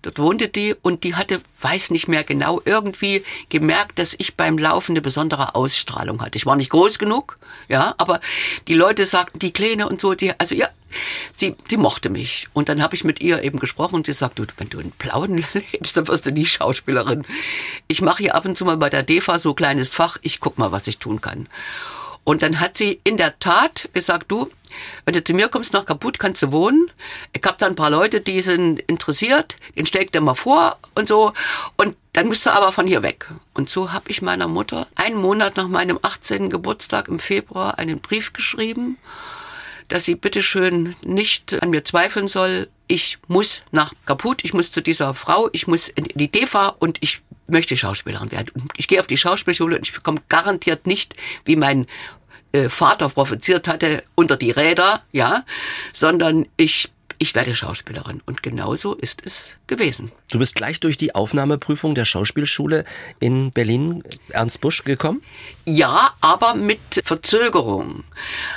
[0.01, 4.57] Dort wohnte die und die hatte, weiß nicht mehr genau, irgendwie gemerkt, dass ich beim
[4.57, 6.37] Laufen eine besondere Ausstrahlung hatte.
[6.37, 7.37] Ich war nicht groß genug,
[7.69, 8.19] ja, aber
[8.67, 10.69] die Leute sagten, die Kleine und so, die, also ja,
[11.31, 12.47] sie, die mochte mich.
[12.53, 14.91] Und dann habe ich mit ihr eben gesprochen und sie sagt, du, wenn du in
[14.91, 17.25] Plauen lebst, dann wirst du nie Schauspielerin.
[17.87, 20.39] Ich mache hier ab und zu mal bei der DEFA so ein kleines Fach, ich
[20.39, 21.47] guck mal, was ich tun kann.
[22.23, 24.49] Und dann hat sie in der Tat gesagt, du,
[25.05, 26.89] wenn du zu mir kommst nach kaputt, kannst du wohnen.
[27.33, 30.77] Ich habe da ein paar Leute, die sind interessiert, den stell ich dir mal vor
[30.95, 31.33] und so.
[31.75, 33.27] Und dann musst du aber von hier weg.
[33.53, 36.49] Und so habe ich meiner Mutter einen Monat nach meinem 18.
[36.49, 38.97] Geburtstag im Februar einen Brief geschrieben,
[39.89, 42.69] dass sie bitteschön nicht an mir zweifeln soll.
[42.87, 46.97] Ich muss nach kaputt, ich muss zu dieser Frau, ich muss in die DEFA und
[47.01, 47.21] ich
[47.53, 48.69] möchte Schauspielerin werden.
[48.75, 51.87] Ich gehe auf die Schauspielschule und ich komme garantiert nicht, wie mein
[52.51, 55.45] äh, Vater prophezeiert hatte, unter die Räder, ja,
[55.93, 58.21] sondern ich ich werde Schauspielerin.
[58.25, 60.11] Und genauso ist es gewesen.
[60.29, 62.85] Du bist gleich durch die Aufnahmeprüfung der Schauspielschule
[63.19, 65.21] in Berlin Ernst Busch gekommen?
[65.65, 68.03] Ja, aber mit Verzögerung.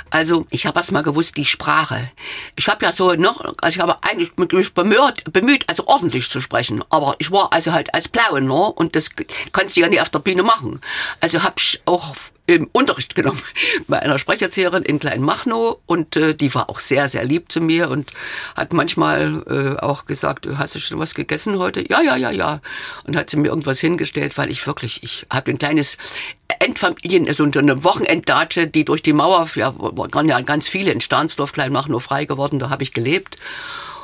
[0.09, 2.11] Also ich habe erst mal gewusst, die Sprache.
[2.55, 6.41] Ich habe ja so noch, also ich habe eigentlich mich bemüht, bemüht, also ordentlich zu
[6.41, 6.83] sprechen.
[6.89, 8.53] Aber ich war also halt als Blaue, ne?
[8.53, 9.09] Und das
[9.51, 10.81] kannst du ja nicht auf der Bühne machen.
[11.19, 12.15] Also habe ich auch
[12.47, 13.41] im Unterricht genommen
[13.87, 17.89] bei einer Sprecherzieherin in Kleinmachnow und äh, die war auch sehr, sehr lieb zu mir
[17.89, 18.11] und
[18.55, 21.87] hat manchmal äh, auch gesagt, hast du schon was gegessen heute?
[21.87, 22.61] Ja, ja, ja, ja.
[23.03, 25.97] Und hat sie mir irgendwas hingestellt, weil ich wirklich, ich habe ein kleines
[26.59, 31.51] Endfamilien, also eine Wochenenddatsche, die durch die Mauer, ja, waren ja ganz viele in Stahnsdorf,
[31.51, 33.37] Kleinmachnow frei geworden, da habe ich gelebt.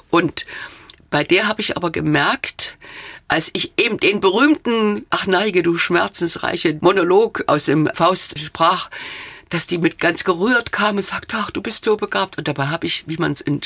[0.09, 0.45] Und
[1.09, 2.77] bei der habe ich aber gemerkt,
[3.33, 8.91] als ich eben den berühmten Ach neige, du schmerzensreiche Monolog aus dem Faust sprach,
[9.49, 12.37] dass die mit ganz gerührt kam und sagt, ach, du bist so begabt.
[12.37, 13.63] Und dabei habe ich, wie man es in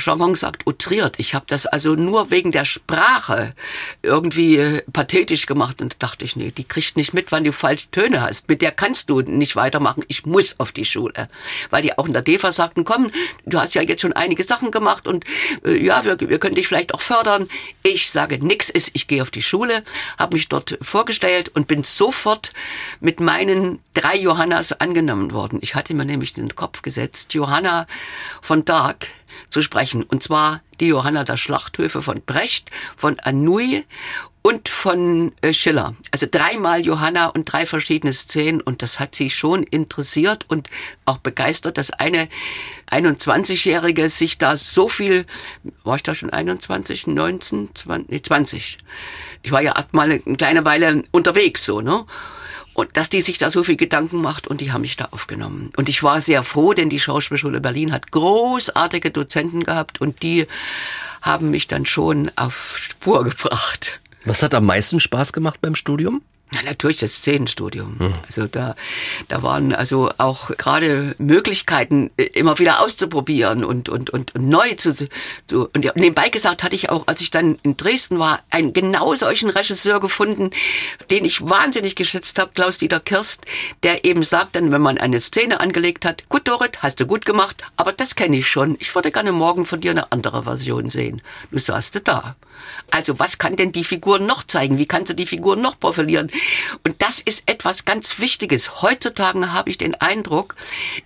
[0.00, 1.16] Schauspielerjargon sagt, outriert.
[1.18, 3.50] Ich habe das also nur wegen der Sprache
[4.02, 5.80] irgendwie äh, pathetisch gemacht.
[5.80, 8.48] Und dachte ich, nee, die kriegt nicht mit, wann du falsche Töne hast.
[8.48, 10.04] Mit der kannst du nicht weitermachen.
[10.08, 11.28] Ich muss auf die Schule.
[11.70, 13.10] Weil die auch in der DEFA sagten, komm,
[13.46, 15.24] du hast ja jetzt schon einige Sachen gemacht und
[15.64, 17.48] äh, ja, wir, wir können dich vielleicht auch fördern.
[17.82, 19.84] Ich sage, nix ist, ich gehe auf die Schule,
[20.18, 22.52] habe mich dort vorgestellt und bin sofort
[23.00, 25.58] mit meinen drei Johanna Johannas angenommen worden.
[25.62, 27.86] Ich hatte mir nämlich den Kopf gesetzt, Johanna
[28.40, 29.06] von Dark
[29.50, 30.02] zu sprechen.
[30.02, 33.84] Und zwar die Johanna der Schlachthöfe von Brecht, von Anouilh
[34.42, 35.94] und von äh, Schiller.
[36.10, 40.70] Also dreimal Johanna und drei verschiedene Szenen und das hat sie schon interessiert und
[41.04, 42.28] auch begeistert, dass eine
[42.90, 45.26] 21-Jährige sich da so viel,
[45.84, 48.78] war ich da schon 21, 19, 20, nee, 20.
[49.42, 52.06] Ich war ja erst mal eine kleine Weile unterwegs so, ne?
[52.78, 55.72] Und dass die sich da so viel Gedanken macht und die haben mich da aufgenommen.
[55.76, 60.46] Und ich war sehr froh, denn die Schauspielschule Berlin hat großartige Dozenten gehabt und die
[61.20, 64.00] haben mich dann schon auf Spur gebracht.
[64.24, 66.22] Was hat am meisten Spaß gemacht beim Studium?
[66.52, 67.96] Ja, natürlich das Szenenstudium.
[67.98, 68.14] Mhm.
[68.26, 68.74] Also da,
[69.28, 74.74] da waren also auch gerade Möglichkeiten, äh, immer wieder auszuprobieren und, und, und, und neu
[74.74, 74.94] zu,
[75.46, 75.68] zu.
[75.74, 79.50] Und nebenbei gesagt hatte ich auch, als ich dann in Dresden war, einen genau solchen
[79.50, 80.50] Regisseur gefunden,
[81.10, 83.44] den ich wahnsinnig geschätzt habe, Klaus-Dieter Kirst,
[83.82, 87.26] der eben sagt dann, wenn man eine Szene angelegt hat, gut Dorit, hast du gut
[87.26, 88.76] gemacht, aber das kenne ich schon.
[88.80, 91.20] Ich würde gerne morgen von dir eine andere Version sehen.
[91.50, 92.36] Du saßt da.
[92.90, 94.78] Also was kann denn die Figur noch zeigen?
[94.78, 96.30] Wie kannst du die Figur noch profilieren?
[96.84, 98.82] Und das ist etwas ganz Wichtiges.
[98.82, 100.56] Heutzutage habe ich den Eindruck,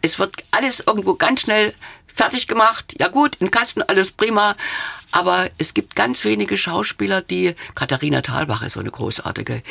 [0.00, 1.74] es wird alles irgendwo ganz schnell
[2.06, 2.94] fertig gemacht.
[2.98, 4.56] Ja gut, in Kasten alles prima.
[5.10, 9.62] Aber es gibt ganz wenige Schauspieler, die, Katharina Thalbach ist so eine großartige,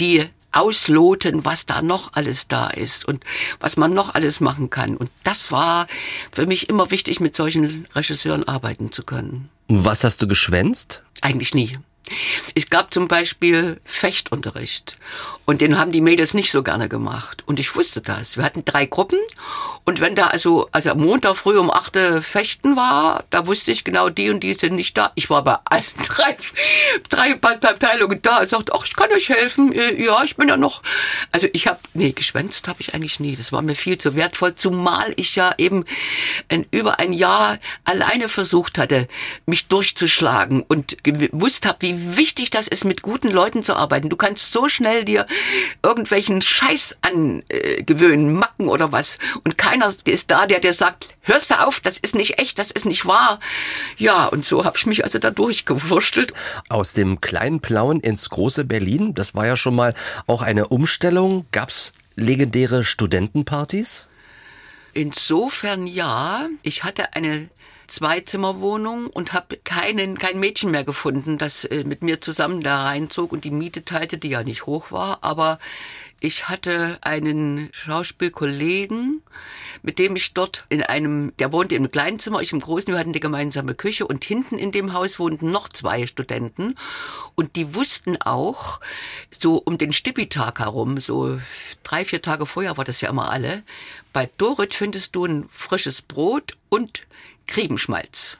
[0.00, 3.22] die ausloten, was da noch alles da ist und
[3.60, 4.96] was man noch alles machen kann.
[4.96, 5.86] Und das war
[6.32, 9.50] für mich immer wichtig, mit solchen Regisseuren arbeiten zu können.
[9.68, 11.02] Was hast du geschwänzt?
[11.20, 11.78] Eigentlich nie.
[12.54, 14.96] Es gab zum Beispiel Fechtunterricht
[15.44, 17.42] und den haben die Mädels nicht so gerne gemacht.
[17.46, 18.36] Und ich wusste das.
[18.36, 19.18] Wir hatten drei Gruppen
[19.88, 23.84] und wenn da also, also am Montag früh um acht Fechten war, da wusste ich
[23.84, 25.12] genau, die und die sind nicht da.
[25.14, 26.36] Ich war bei allen drei,
[27.08, 29.72] drei Abteilungen da und sagte, ach, ich kann euch helfen.
[29.72, 30.82] Äh, ja, ich bin ja noch.
[31.32, 33.34] Also ich habe, nee, geschwänzt habe ich eigentlich nie.
[33.34, 35.86] Das war mir viel zu wertvoll, zumal ich ja eben
[36.48, 39.06] in über ein Jahr alleine versucht hatte,
[39.46, 44.08] mich durchzuschlagen und gewusst habe, wie wichtig das ist, mit guten Leuten zu arbeiten.
[44.08, 45.26] Du kannst so schnell dir
[45.82, 49.18] irgendwelchen Scheiß angewöhnen, Macken oder was.
[49.44, 52.70] Und keiner ist da, der dir sagt, hörst du auf, das ist nicht echt, das
[52.70, 53.40] ist nicht wahr.
[53.96, 56.32] Ja, und so habe ich mich also da durchgewurstelt.
[56.68, 59.94] Aus dem kleinen Plauen ins große Berlin, das war ja schon mal
[60.26, 61.46] auch eine Umstellung.
[61.52, 64.06] Gab's legendäre Studentenpartys?
[64.94, 66.48] Insofern ja.
[66.62, 67.48] Ich hatte eine
[67.88, 73.32] Zweizimmerwohnung und habe keinen kein Mädchen mehr gefunden, das äh, mit mir zusammen da reinzog
[73.32, 75.58] und die Miete teilte, die ja nicht hoch war, aber
[76.20, 79.22] ich hatte einen Schauspielkollegen,
[79.82, 82.98] mit dem ich dort in einem, der wohnte im kleinen Zimmer, ich im großen, wir
[82.98, 86.74] hatten die gemeinsame Küche und hinten in dem Haus wohnten noch zwei Studenten.
[87.36, 88.80] Und die wussten auch,
[89.30, 91.38] so um den Stipitag herum, so
[91.84, 93.62] drei, vier Tage vorher war das ja immer alle,
[94.12, 97.06] bei Dorit findest du ein frisches Brot und
[97.48, 98.38] Griebenschmalz.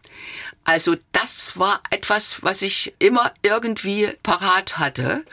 [0.64, 5.24] Also das war etwas, was ich immer irgendwie parat hatte.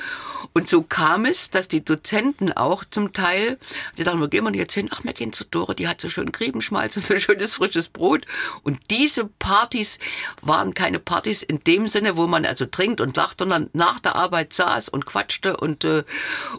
[0.54, 3.60] Und so kam es, dass die Dozenten auch zum Teil,
[3.94, 4.88] sie sagen, wo gehen wir jetzt hin?
[4.90, 8.26] Ach, wir gehen zu Dore, die hat so schön Griebenschmalz und so schönes frisches Brot.
[8.64, 10.00] Und diese Partys
[10.42, 14.16] waren keine Partys in dem Sinne, wo man also trinkt und lacht, sondern nach der
[14.16, 16.06] Arbeit saß und quatschte und, äh,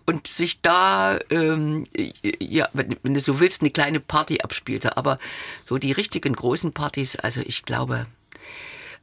[0.04, 1.84] und sich da, ähm,
[2.38, 4.98] ja, wenn, wenn du so willst, eine kleine Party abspielte.
[4.98, 5.18] Aber
[5.64, 8.06] so die richtigen großen Partys, also ich glaube,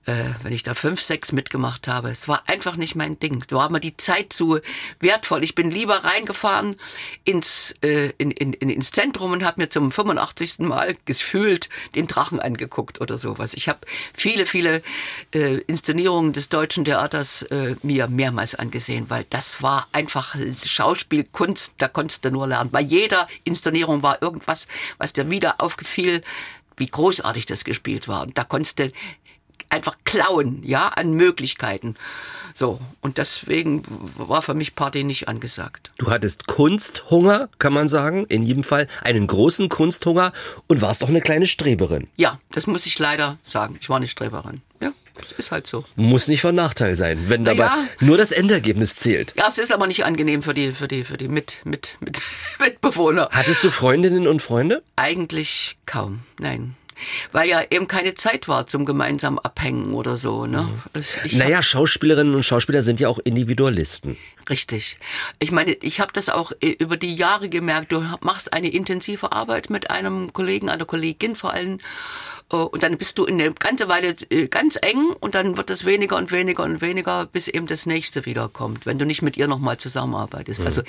[0.05, 2.09] äh, wenn ich da fünf, sechs mitgemacht habe.
[2.09, 3.43] Es war einfach nicht mein Ding.
[3.49, 4.59] So war mir die Zeit zu
[4.99, 5.43] wertvoll.
[5.43, 6.75] Ich bin lieber reingefahren
[7.23, 10.59] ins, äh, in, in, ins Zentrum und habe mir zum 85.
[10.59, 13.53] Mal gefühlt den Drachen angeguckt oder sowas.
[13.53, 13.79] Ich habe
[14.13, 14.81] viele, viele
[15.33, 20.35] äh, Inszenierungen des deutschen Theaters äh, mir mehrmals angesehen, weil das war einfach
[20.65, 22.71] Schauspielkunst, da konntest du nur lernen.
[22.71, 26.23] Bei jeder Inszenierung war irgendwas, was dir wieder aufgefiel,
[26.77, 28.23] wie großartig das gespielt war.
[28.23, 28.91] Und da konntest du
[29.73, 31.95] einfach klauen, ja, an Möglichkeiten.
[32.53, 33.83] So, und deswegen
[34.15, 35.91] war für mich Party nicht angesagt.
[35.97, 40.31] Du hattest Kunsthunger, kann man sagen, in jedem Fall einen großen Kunsthunger
[40.67, 42.07] und warst auch eine kleine Streberin.
[42.15, 43.77] Ja, das muss ich leider sagen.
[43.81, 44.61] Ich war eine Streberin.
[44.79, 44.91] Ja.
[45.15, 45.85] Das ist halt so.
[45.95, 47.87] Muss nicht von Nachteil sein, wenn dabei ja.
[47.99, 49.33] nur das Endergebnis zählt.
[49.37, 52.19] Ja, es ist aber nicht angenehm für die, für die, für die Mit, Mit, Mit,
[52.59, 53.29] Mitbewohner.
[53.31, 54.83] Hattest du Freundinnen und Freunde?
[54.95, 56.75] Eigentlich kaum, nein
[57.31, 60.45] weil ja eben keine Zeit war zum gemeinsamen Abhängen oder so.
[60.45, 60.67] Ne?
[61.23, 64.17] Ich naja, Schauspielerinnen und Schauspieler sind ja auch Individualisten.
[64.49, 64.97] Richtig.
[65.39, 67.91] Ich meine, ich habe das auch äh, über die Jahre gemerkt.
[67.91, 71.79] Du machst eine intensive Arbeit mit einem Kollegen, einer Kollegin vor allem.
[72.51, 75.69] Äh, und dann bist du in eine ganze Weile äh, ganz eng und dann wird
[75.69, 79.37] es weniger und weniger und weniger, bis eben das nächste wiederkommt, wenn du nicht mit
[79.37, 80.61] ihr nochmal zusammenarbeitest.
[80.61, 80.67] Mhm.
[80.67, 80.81] Also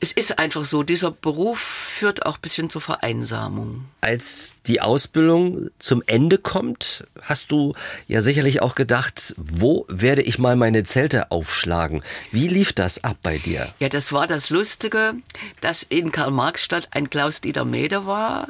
[0.00, 3.86] Es ist einfach so, dieser Beruf führt auch ein bisschen zur Vereinsamung.
[4.00, 7.74] Als die Ausbildung zum Ende kommt, hast du
[8.06, 12.02] ja sicherlich auch gedacht, wo werde ich mal meine Zelte aufschlagen?
[12.30, 13.74] Wie lief das ab bei dir?
[13.80, 15.14] Ja, das war das Lustige,
[15.60, 18.48] dass in Karl-Marx-Stadt ein Klaus-Dieter Mede war,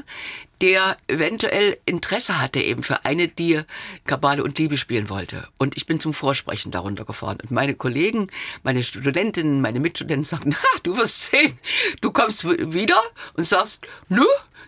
[0.61, 3.61] der eventuell Interesse hatte eben für eine, die
[4.07, 5.49] Kabale und Liebe spielen wollte.
[5.57, 7.39] Und ich bin zum Vorsprechen darunter gefahren.
[7.41, 8.29] Und meine Kollegen,
[8.63, 11.59] meine Studentinnen, meine Mitstudenten sagten, ha, du wirst sehen,
[12.01, 13.01] du kommst wieder
[13.35, 14.25] und sagst, nu?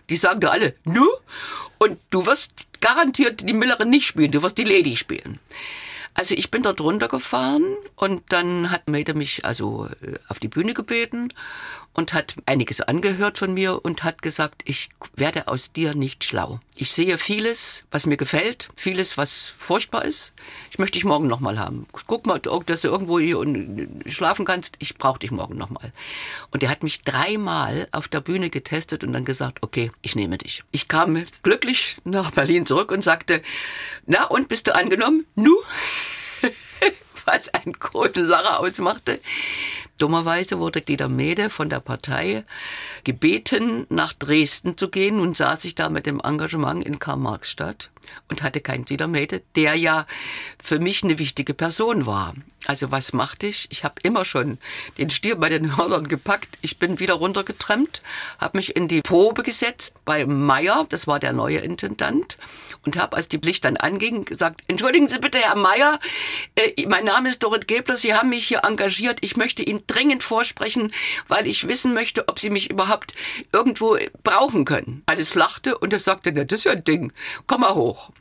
[0.09, 1.07] Die sagen da alle, nu?
[1.77, 5.39] Und du wirst garantiert die Millerin nicht spielen, du wirst die Lady spielen.
[6.13, 10.73] Also ich bin dort runtergefahren und dann hat Maida mich also äh, auf die Bühne
[10.73, 11.33] gebeten
[11.93, 16.59] und hat einiges angehört von mir und hat gesagt, ich werde aus dir nicht schlau.
[16.75, 20.33] Ich sehe vieles, was mir gefällt, vieles, was furchtbar ist.
[20.71, 21.85] Ich möchte dich morgen nochmal haben.
[22.07, 23.37] Guck mal, dass du irgendwo hier
[24.07, 24.77] schlafen kannst.
[24.79, 25.91] Ich brauche dich morgen nochmal.
[26.51, 30.37] Und er hat mich dreimal auf der Bühne getestet und dann gesagt, okay, ich nehme
[30.37, 30.63] dich.
[30.71, 33.41] Ich kam glücklich nach Berlin zurück und sagte,
[34.05, 35.25] na und bist du angenommen?
[35.35, 35.55] Nu?
[37.25, 39.19] Was einen großen Lacher ausmachte.
[39.97, 42.43] Dummerweise wurde Dieter Mede von der Partei
[43.03, 47.91] gebeten, nach Dresden zu gehen und sah sich da mit dem Engagement in Karl-Marx-Stadt
[48.29, 50.07] und hatte keinen Dieter Mede, der ja
[50.61, 52.33] für mich eine wichtige Person war.
[52.67, 53.67] Also was machte ich?
[53.71, 54.59] Ich habe immer schon
[54.99, 56.59] den Stier bei den Hörnern gepackt.
[56.61, 58.03] Ich bin wieder runtergetrennt,
[58.37, 62.37] habe mich in die Probe gesetzt bei Meier, das war der neue Intendant,
[62.85, 65.99] und habe, als die Pflicht dann anging, gesagt, entschuldigen Sie bitte, Herr Meier,
[66.55, 69.19] äh, mein Name ist Dorit Gebler, Sie haben mich hier engagiert.
[69.21, 70.93] Ich möchte Ihnen dringend vorsprechen,
[71.27, 73.15] weil ich wissen möchte, ob Sie mich überhaupt
[73.51, 75.01] irgendwo brauchen können.
[75.07, 77.11] Alles lachte und er sagte, na, das ist ja ein Ding,
[77.47, 78.11] komm mal hoch.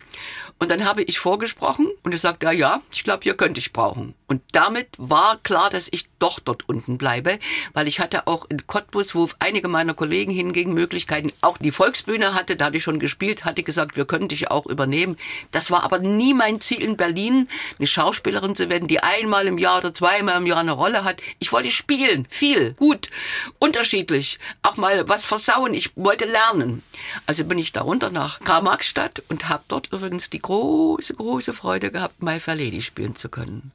[0.58, 3.72] Und dann habe ich vorgesprochen und er sagte, ja, ja, ich glaube, hier könnte ich
[3.72, 4.14] brauchen.
[4.30, 7.40] Und damit war klar, dass ich doch dort unten bleibe,
[7.72, 11.32] weil ich hatte auch in Cottbus, wo einige meiner Kollegen hingingen, Möglichkeiten.
[11.40, 14.66] Auch die Volksbühne hatte, da hatte ich schon gespielt, hatte gesagt, wir können dich auch
[14.66, 15.16] übernehmen.
[15.50, 19.58] Das war aber nie mein Ziel in Berlin, eine Schauspielerin zu werden, die einmal im
[19.58, 21.20] Jahr oder zweimal im Jahr eine Rolle hat.
[21.40, 23.10] Ich wollte spielen, viel, gut,
[23.58, 25.74] unterschiedlich, auch mal was versauen.
[25.74, 26.84] Ich wollte lernen.
[27.26, 31.90] Also bin ich da runter nach Karl-Marx-Stadt und habe dort übrigens die große, große Freude
[31.90, 33.72] gehabt, My Fair Lady spielen zu können.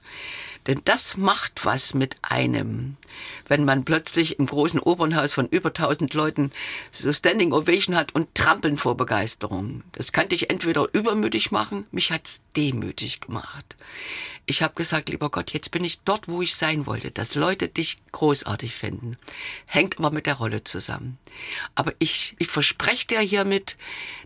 [0.67, 2.97] Denn das macht was mit einem,
[3.47, 6.51] wenn man plötzlich im großen Opernhaus von über 1000 Leuten
[6.91, 9.83] so Standing Ovation hat und trampeln vor Begeisterung.
[9.91, 13.75] Das kann dich entweder übermütig machen, mich hat's demütig gemacht.
[14.47, 17.67] Ich habe gesagt, lieber Gott, jetzt bin ich dort, wo ich sein wollte, dass Leute
[17.67, 19.17] dich großartig finden.
[19.65, 21.17] Hängt aber mit der Rolle zusammen.
[21.73, 23.75] Aber ich, ich verspreche dir hiermit,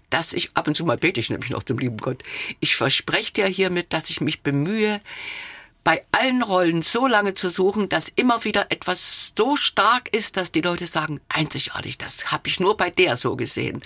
[0.10, 2.24] dass ich, ab und zu mal bete ich nämlich noch zum lieben Gott,
[2.60, 5.00] ich verspreche dir hiermit, dass ich mich bemühe,
[5.90, 10.52] bei allen Rollen so lange zu suchen, dass immer wieder etwas so stark ist, dass
[10.52, 13.82] die Leute sagen, einzigartig, das habe ich nur bei der so gesehen.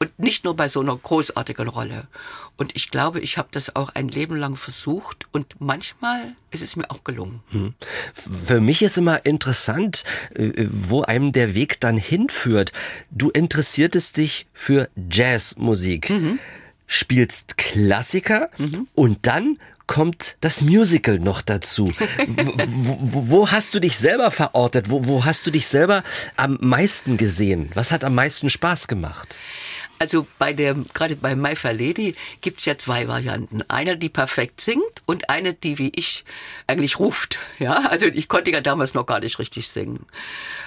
[0.00, 2.08] Und nicht nur bei so einer großartigen Rolle.
[2.56, 6.74] Und ich glaube, ich habe das auch ein Leben lang versucht und manchmal ist es
[6.74, 7.44] mir auch gelungen.
[7.50, 7.74] Hm.
[8.44, 10.02] Für mich ist immer interessant,
[10.34, 12.72] äh, wo einem der Weg dann hinführt.
[13.12, 16.40] Du interessiertest dich für Jazzmusik, mhm.
[16.88, 18.88] spielst Klassiker mhm.
[18.96, 19.58] und dann
[19.90, 21.92] kommt das Musical noch dazu.
[22.28, 24.88] wo, wo, hast du dich selber verortet?
[24.88, 26.04] Wo, wo hast du dich selber
[26.36, 27.70] am meisten gesehen?
[27.74, 29.36] Was hat am meisten Spaß gemacht?
[30.00, 33.60] Also bei der, gerade bei My Fair Lady gibt's ja zwei Varianten.
[33.68, 36.24] Eine, die perfekt singt und eine, die wie ich
[36.66, 37.38] eigentlich ruft.
[37.58, 40.06] Ja, also ich konnte ja damals noch gar nicht richtig singen.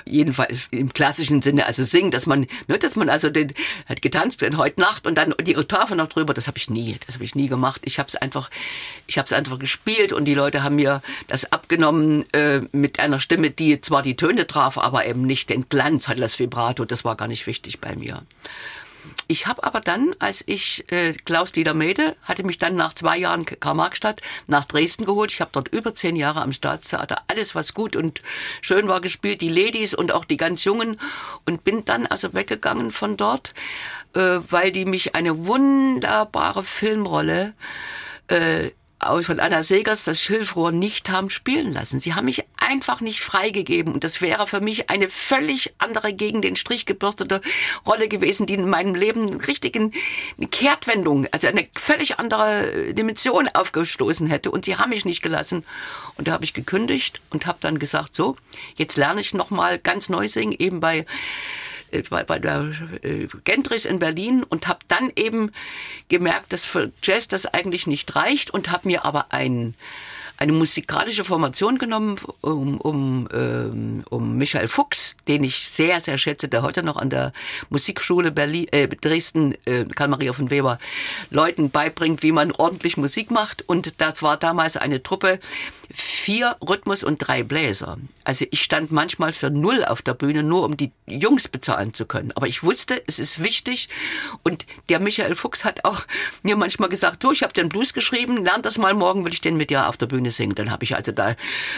[0.06, 3.52] Jedenfalls im klassischen Sinne, also singen, dass man, ne, dass man also den,
[3.88, 7.00] hat getanzt in heute Nacht und dann die Oktave noch drüber, das habe ich nie,
[7.08, 7.82] das habe ich nie gemacht.
[7.86, 8.52] Ich habe es einfach,
[9.08, 13.20] ich habe es einfach gespielt und die Leute haben mir das abgenommen äh, mit einer
[13.20, 17.04] Stimme, die zwar die Töne traf, aber eben nicht den Glanz, hat das Vibrato, das
[17.04, 18.22] war gar nicht wichtig bei mir.
[19.28, 23.18] Ich habe aber dann, als ich äh, Klaus Dieter Mede hatte mich dann nach zwei
[23.18, 25.32] Jahren Karl-Marx-Stadt nach Dresden geholt.
[25.32, 28.22] Ich habe dort über zehn Jahre am Staatstheater alles, was gut und
[28.62, 31.00] schön war, gespielt, die Ladies und auch die ganz Jungen
[31.46, 33.54] und bin dann also weggegangen von dort,
[34.14, 37.54] äh, weil die mich eine wunderbare Filmrolle
[38.28, 38.72] äh,
[39.24, 42.00] von Anna Segers das Schilfrohr nicht haben spielen lassen.
[42.00, 43.94] Sie haben mich einfach nicht freigegeben.
[43.94, 47.42] Und das wäre für mich eine völlig andere gegen den Strich gebürstete
[47.86, 49.94] Rolle gewesen, die in meinem Leben einen richtigen
[50.38, 54.52] eine Kehrtwendung, also eine völlig andere Dimension aufgestoßen hätte.
[54.52, 55.66] Und sie haben mich nicht gelassen.
[56.16, 58.36] Und da habe ich gekündigt und habe dann gesagt, so,
[58.76, 61.06] jetzt lerne ich noch mal ganz neu singen, eben bei
[62.02, 65.52] bei, bei der äh, Gentris in Berlin und habe dann eben
[66.10, 69.76] gemerkt, dass für Jazz das eigentlich nicht reicht und habe mir aber einen
[70.38, 76.48] eine musikalische Formation genommen um, um, ähm, um Michael Fuchs, den ich sehr, sehr schätze,
[76.48, 77.34] der heute noch an der
[77.70, 80.80] Musikschule Berlin, äh, Dresden, äh, Karl-Maria von Weber,
[81.30, 83.68] Leuten beibringt, wie man ordentlich Musik macht.
[83.70, 85.40] Und das war damals eine Truppe,
[85.94, 87.98] vier Rhythmus und drei Bläser.
[88.24, 92.06] Also ich stand manchmal für null auf der Bühne, nur um die Jungs bezahlen zu
[92.06, 92.32] können.
[92.36, 93.90] Aber ich wusste, es ist wichtig.
[94.42, 96.06] Und der Michael Fuchs hat auch
[96.42, 99.42] mir manchmal gesagt, so, ich habe den Blues geschrieben, lern das mal, morgen will ich
[99.42, 100.56] den mit dir auf der Bühne singen.
[100.56, 101.36] Dann habe ich also da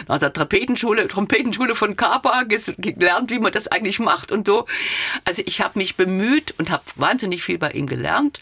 [0.08, 4.66] nach der Trompetenschule, Trompetenschule von Kapa gelernt, wie man das eigentlich macht und so.
[5.24, 8.40] Also ich habe mich bemüht und habe wahnsinnig viel bei ihm gelernt.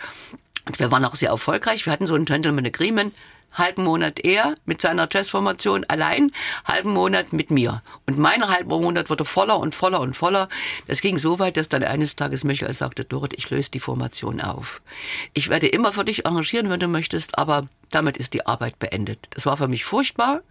[0.66, 1.84] Und wir waren auch sehr erfolgreich.
[1.84, 3.14] Wir hatten so ein Gentleman Agreement
[3.54, 6.30] halben Monat er mit seiner Jazzformation allein,
[6.64, 7.82] halben Monat mit mir.
[8.06, 10.48] Und mein halber Monat wurde voller und voller und voller.
[10.86, 14.40] Das ging so weit, dass dann eines Tages Michael sagte, Dorit, ich löse die Formation
[14.40, 14.82] auf.
[15.32, 19.28] Ich werde immer für dich engagieren, wenn du möchtest, aber damit ist die Arbeit beendet.
[19.30, 20.42] Das war für mich furchtbar.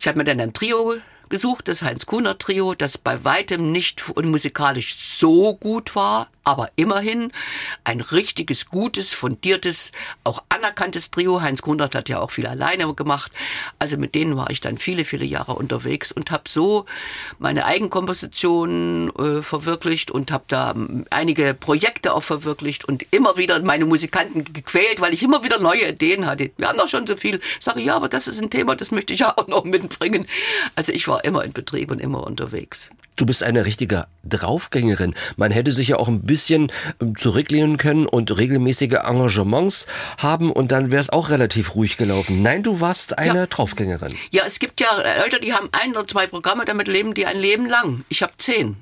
[0.00, 0.94] Ich habe mir dann ein Trio
[1.28, 7.32] gesucht, das Heinz-Kuhner-Trio, das bei weitem nicht musikalisch so gut war, aber immerhin
[7.84, 9.92] ein richtiges, gutes, fundiertes,
[10.24, 11.40] auch anerkanntes Trio.
[11.40, 13.32] Heinz Kunert hat ja auch viel alleine gemacht.
[13.78, 16.86] Also mit denen war ich dann viele, viele Jahre unterwegs und habe so
[17.38, 23.60] meine Eigenkomposition äh, verwirklicht und habe da ähm, einige Projekte auch verwirklicht und immer wieder
[23.62, 26.50] meine Musikanten gequält, weil ich immer wieder neue Ideen hatte.
[26.56, 27.40] Wir haben doch schon so viel.
[27.58, 30.26] Ich sage, ja, aber das ist ein Thema, das möchte ich ja auch noch mitbringen.
[30.74, 32.90] Also ich war immer in Betrieb und immer unterwegs.
[33.16, 35.14] Du bist eine richtige Draufgängerin.
[35.36, 39.86] Man hätte sich ja auch ein bisschen ähm, zurücklehnen können und regelmäßige Engagements
[40.18, 42.42] haben und dann wäre es auch relativ ruhig gelaufen.
[42.42, 43.46] Nein, du warst eine ja.
[43.46, 44.14] Draufgängerin.
[44.30, 44.88] Ja, es gibt ja
[45.22, 48.04] Leute, die haben ein oder zwei Programme, damit leben die ein Leben lang.
[48.08, 48.76] Ich habe zehn.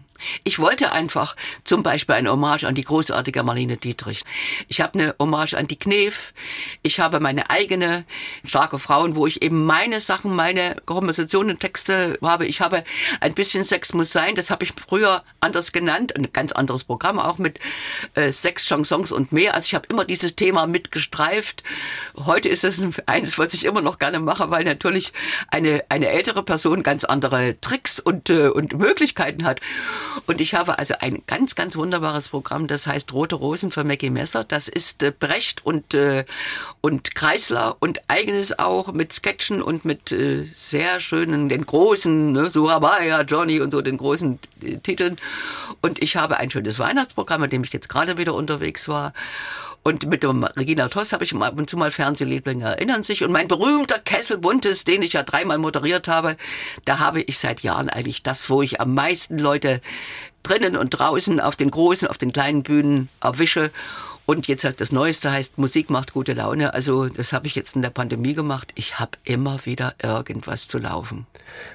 [0.44, 4.22] Ich wollte einfach zum Beispiel eine Hommage an die großartige Marlene Dietrich.
[4.68, 6.32] Ich habe eine Hommage an die Knef.
[6.82, 8.04] Ich habe meine eigene
[8.44, 12.46] starke Frauen, wo ich eben meine Sachen, meine Kompositionen, Texte habe.
[12.46, 12.84] Ich habe
[13.20, 14.34] ein bisschen Sex muss sein.
[14.34, 16.16] Das habe ich früher anders genannt.
[16.16, 17.60] Ein ganz anderes Programm auch mit
[18.14, 19.54] äh, Sex, Chansons und mehr.
[19.54, 21.62] Also ich habe immer dieses Thema mitgestreift.
[22.16, 25.12] Heute ist es eines, was ich immer noch gerne mache, weil natürlich
[25.48, 29.60] eine, eine ältere Person ganz andere Tricks und, äh, und Möglichkeiten hat.
[30.26, 34.10] Und ich habe also ein ganz, ganz wunderbares Programm, das heißt Rote Rosen für Mackie
[34.10, 34.44] Messer.
[34.44, 36.24] Das ist äh, Brecht und, äh,
[36.80, 42.50] und Kreisler und eigenes auch mit Sketchen und mit äh, sehr schönen, den großen, ne,
[42.50, 45.16] Surabaya, Johnny und so, den großen äh, Titeln.
[45.80, 49.12] Und ich habe ein schönes Weihnachtsprogramm, mit dem ich jetzt gerade wieder unterwegs war.
[49.82, 53.24] Und mit dem Regina Toss habe ich ab und zu mal Fernsehlieblinge erinnern sich.
[53.24, 56.36] Und mein berühmter Kessel Buntes, den ich ja dreimal moderiert habe,
[56.84, 59.80] da habe ich seit Jahren eigentlich das, wo ich am meisten Leute
[60.42, 63.70] drinnen und draußen auf den großen, auf den kleinen Bühnen erwische.
[64.30, 66.72] Und jetzt halt das Neueste heißt, Musik macht gute Laune.
[66.72, 68.70] Also das habe ich jetzt in der Pandemie gemacht.
[68.76, 71.26] Ich habe immer wieder irgendwas zu laufen.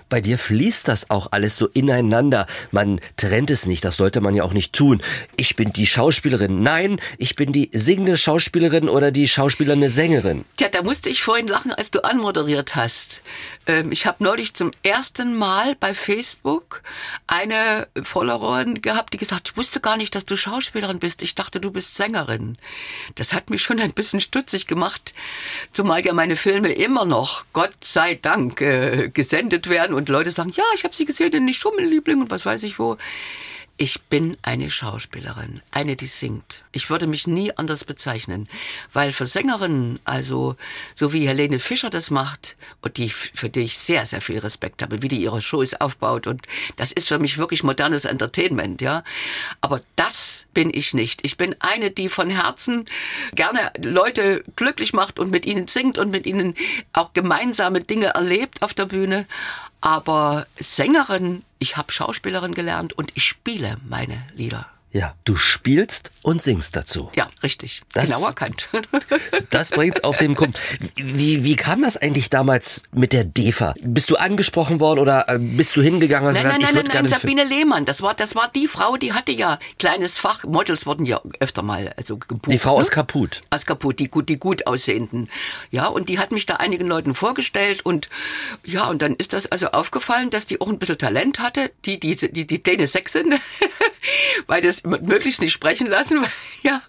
[0.07, 2.47] Bei dir fließt das auch alles so ineinander.
[2.71, 5.01] Man trennt es nicht, das sollte man ja auch nicht tun.
[5.35, 6.63] Ich bin die Schauspielerin.
[6.63, 10.45] Nein, ich bin die singende Schauspielerin oder die Schauspielerne Sängerin.
[10.55, 13.21] Tja, da musste ich vorhin lachen, als du anmoderiert hast.
[13.67, 16.83] Ähm, ich habe neulich zum ersten Mal bei Facebook
[17.27, 21.21] eine Followerin gehabt, die gesagt, ich wusste gar nicht, dass du Schauspielerin bist.
[21.21, 22.44] Ich dachte, du bist Sängerin.
[23.15, 25.13] Das hat mich schon ein bisschen stutzig gemacht,
[25.71, 30.53] zumal ja meine Filme immer noch, Gott sei Dank, äh, gesendet werden und Leute sagen,
[30.55, 32.97] ja, ich habe sie gesehen in Die Schummelliebling und was weiß ich wo.
[33.77, 36.63] Ich bin eine Schauspielerin, eine, die singt.
[36.71, 38.47] Ich würde mich nie anders bezeichnen,
[38.93, 40.55] weil für Sängerinnen, also
[40.93, 44.81] so wie Helene Fischer das macht und die für die ich sehr sehr viel Respekt
[44.81, 49.03] habe, wie die ihre Shows aufbaut und das ist für mich wirklich modernes Entertainment, ja.
[49.59, 51.25] Aber das bin ich nicht.
[51.25, 52.85] Ich bin eine, die von Herzen
[53.33, 56.55] gerne Leute glücklich macht und mit ihnen singt und mit ihnen
[56.93, 59.27] auch gemeinsame Dinge erlebt auf der Bühne.
[59.85, 64.65] Aber Sängerin, ich habe Schauspielerin gelernt und ich spiele meine Lieder.
[64.95, 67.11] Ja, du spielst und singst dazu.
[67.15, 67.81] Ja, richtig.
[67.91, 68.69] Das, genau erkannt.
[69.49, 70.57] das bringt's auf den Punkt.
[70.95, 73.73] Wie, wie kam das eigentlich damals mit der DEFA?
[73.81, 76.33] Bist du angesprochen worden oder äh, bist du hingegangen?
[76.33, 77.83] Nein, nein, nein, nein, nein, Sabine Lehmann.
[77.83, 80.45] Das war, das war die Frau, die hatte ja kleines Fach.
[80.45, 82.53] Models wurden ja öfter mal also gebucht.
[82.53, 82.79] Die Frau ne?
[82.79, 83.41] aus Kaput.
[83.49, 85.27] Aus Kaput, die gut, die gut aussehenden.
[85.71, 88.07] Ja, und die hat mich da einigen Leuten vorgestellt und
[88.63, 91.69] ja, und dann ist das also aufgefallen, dass die auch ein bisschen Talent hatte.
[91.83, 93.35] Die, die, die, die Däne Sechsin.
[94.47, 96.25] weil das möglichst nicht sprechen lassen.
[96.63, 96.81] ja.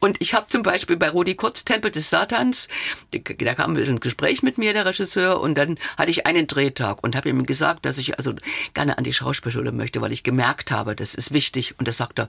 [0.00, 2.68] Und ich habe zum Beispiel bei Rudi Kurz Tempel des Satans,
[3.10, 7.16] da kam ein Gespräch mit mir, der Regisseur, und dann hatte ich einen Drehtag und
[7.16, 8.34] habe ihm gesagt, dass ich also
[8.74, 11.74] gerne an die Schauspielschule möchte, weil ich gemerkt habe, das ist wichtig.
[11.78, 12.28] Und da sagt er,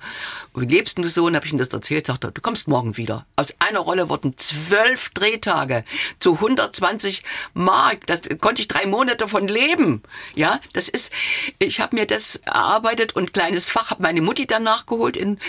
[0.55, 1.25] wie lebst du so?
[1.25, 3.25] Und habe ich ihm das erzählt, sagt er, du kommst morgen wieder.
[3.35, 5.83] Aus einer Rolle wurden zwölf Drehtage
[6.19, 7.23] zu 120
[7.53, 8.05] Mark.
[8.07, 10.01] Das konnte ich drei Monate von leben.
[10.35, 11.11] Ja, das ist,
[11.59, 15.39] ich habe mir das erarbeitet und kleines Fach, habe meine Mutti dann nachgeholt in,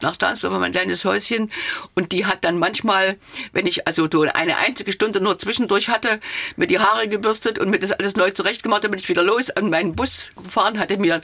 [0.00, 1.50] nach Stahnsdorf, mein kleines Häuschen.
[1.94, 3.16] Und die hat dann manchmal,
[3.52, 6.20] wenn ich also so eine einzige Stunde nur zwischendurch hatte,
[6.56, 9.50] mir die Haare gebürstet und mir das alles neu zurechtgemacht, dann bin ich wieder los
[9.50, 11.22] an meinen Bus gefahren, hatte mir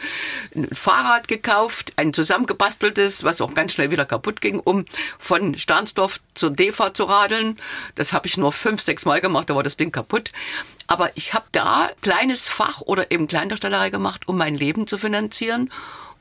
[0.54, 4.84] ein Fahrrad gekauft, ein zusammengebasteltes, was auch ganz schnell wieder kaputt ging, um
[5.18, 7.58] von Stahnsdorf zur DEFA zu radeln.
[7.94, 10.32] Das habe ich nur fünf, sechs Mal gemacht, da war das Ding kaputt.
[10.86, 15.70] Aber ich habe da kleines Fach oder eben Kleindarstellerei gemacht, um mein Leben zu finanzieren.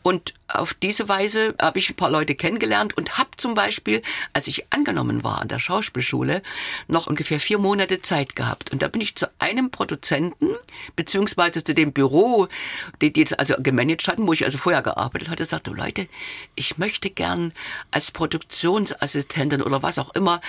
[0.03, 4.01] Und auf diese Weise habe ich ein paar Leute kennengelernt und habe zum Beispiel,
[4.33, 6.41] als ich angenommen war an der Schauspielschule,
[6.87, 8.71] noch ungefähr vier Monate Zeit gehabt.
[8.71, 10.55] Und da bin ich zu einem Produzenten,
[10.95, 12.47] beziehungsweise zu dem Büro,
[13.01, 16.07] die, die jetzt also gemanagt hatten, wo ich also vorher gearbeitet hatte, sagte, Leute,
[16.55, 17.53] ich möchte gern
[17.91, 20.41] als Produktionsassistentin oder was auch immer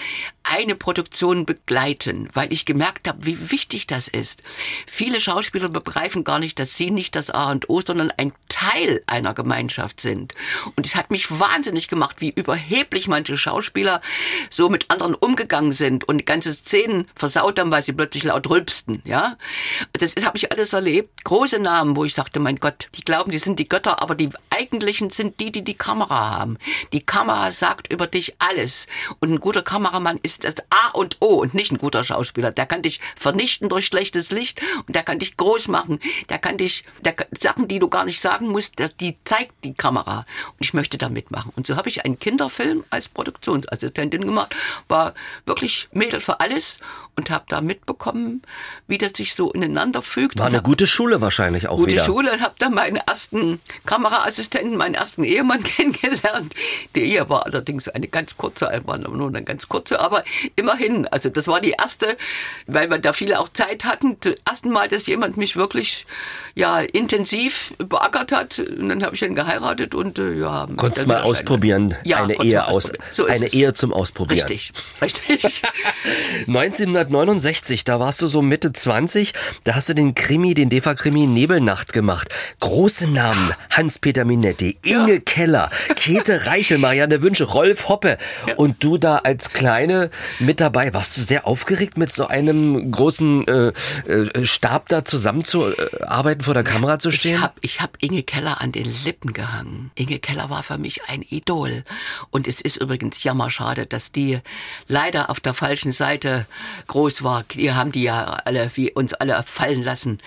[0.42, 4.42] eine Produktion begleiten, weil ich gemerkt habe, wie wichtig das ist.
[4.86, 9.02] Viele Schauspieler begreifen gar nicht, dass sie nicht das A und O, sondern ein Teil
[9.06, 10.34] einer Gemeinschaft sind.
[10.76, 14.02] Und es hat mich wahnsinnig gemacht, wie überheblich manche Schauspieler
[14.50, 19.02] so mit anderen umgegangen sind und ganze Szenen versaut haben, weil sie plötzlich laut rülpsten,
[19.04, 19.36] ja.
[19.92, 21.24] Das habe ich alles erlebt.
[21.24, 24.30] Große Namen, wo ich sagte, mein Gott, die glauben, die sind die Götter, aber die
[24.50, 26.58] eigentlichen sind die, die die Kamera haben.
[26.92, 28.86] Die Kamera sagt über dich alles.
[29.20, 32.50] Und ein guter Kameramann ist das A und O und nicht ein guter Schauspieler.
[32.50, 36.00] Der kann dich vernichten durch schlechtes Licht und der kann dich groß machen.
[36.28, 40.26] Der kann dich, der, Sachen, die du gar nicht sagen musst, die zeigt die Kamera.
[40.50, 41.52] Und ich möchte da mitmachen.
[41.56, 44.54] Und so habe ich einen Kinderfilm als Produktionsassistentin gemacht.
[44.88, 45.14] War
[45.46, 46.78] wirklich Mädel für alles
[47.20, 48.40] und habe da mitbekommen,
[48.88, 50.38] wie das sich so ineinander fügt.
[50.38, 52.06] War eine gute Schule wahrscheinlich auch gute wieder.
[52.06, 56.54] Gute Schule und habe da meinen ersten Kameraassistenten, meinen ersten Ehemann kennengelernt.
[56.94, 60.24] Die Ehe war allerdings eine ganz kurze, war nur eine ganz kurze, aber
[60.56, 61.06] immerhin.
[61.08, 62.16] Also das war die erste,
[62.66, 64.16] weil wir da viele auch Zeit hatten.
[64.20, 66.06] Das erste Mal, dass jemand mich wirklich
[66.54, 68.58] ja intensiv beackert hat.
[68.58, 70.66] Und dann habe ich ihn geheiratet und äh, ja.
[70.76, 73.46] Konntest mal ausprobieren, ja, eine Ehe aus, so eine.
[73.52, 74.48] Ehe zum Ausprobieren.
[74.48, 75.62] Richtig, richtig.
[77.10, 79.32] 1969, da warst du so Mitte 20,
[79.64, 82.28] da hast du den Krimi, den DEFA-Krimi Nebelnacht gemacht.
[82.60, 85.20] Große Namen, Hans-Peter Minetti, Inge ja.
[85.20, 88.54] Keller, Käthe Reichel, Marianne Wünsche, Rolf Hoppe ja.
[88.54, 90.94] und du da als Kleine mit dabei.
[90.94, 93.72] Warst du sehr aufgeregt, mit so einem großen äh,
[94.06, 97.34] äh, Stab da zusammenzuarbeiten, vor der Kamera zu stehen?
[97.34, 99.90] Ich habe ich hab Inge Keller an den Lippen gehangen.
[99.96, 101.82] Inge Keller war für mich ein Idol.
[102.30, 104.38] Und es ist übrigens jammerschade, dass die
[104.86, 106.46] leider auf der falschen Seite
[106.90, 107.44] groß war.
[107.54, 110.18] Die haben die ja alle, wie uns alle fallen lassen.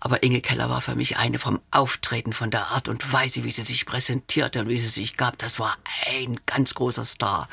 [0.00, 3.50] Aber Inge Keller war für mich eine vom Auftreten, von der Art und Weise, wie
[3.50, 5.36] sie sich präsentierte und wie sie sich gab.
[5.36, 5.76] Das war
[6.10, 7.48] ein ganz großer Star.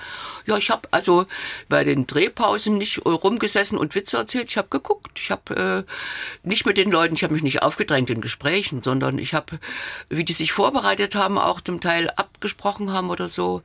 [0.46, 1.26] Ja, ich habe also
[1.68, 4.50] bei den Drehpausen nicht rumgesessen und Witze erzählt.
[4.50, 5.20] Ich habe geguckt.
[5.20, 9.18] Ich habe äh, nicht mit den Leuten, ich habe mich nicht aufgedrängt in Gesprächen, sondern
[9.18, 9.60] ich habe,
[10.08, 13.62] wie die sich vorbereitet haben, auch zum Teil abgesprochen haben oder so.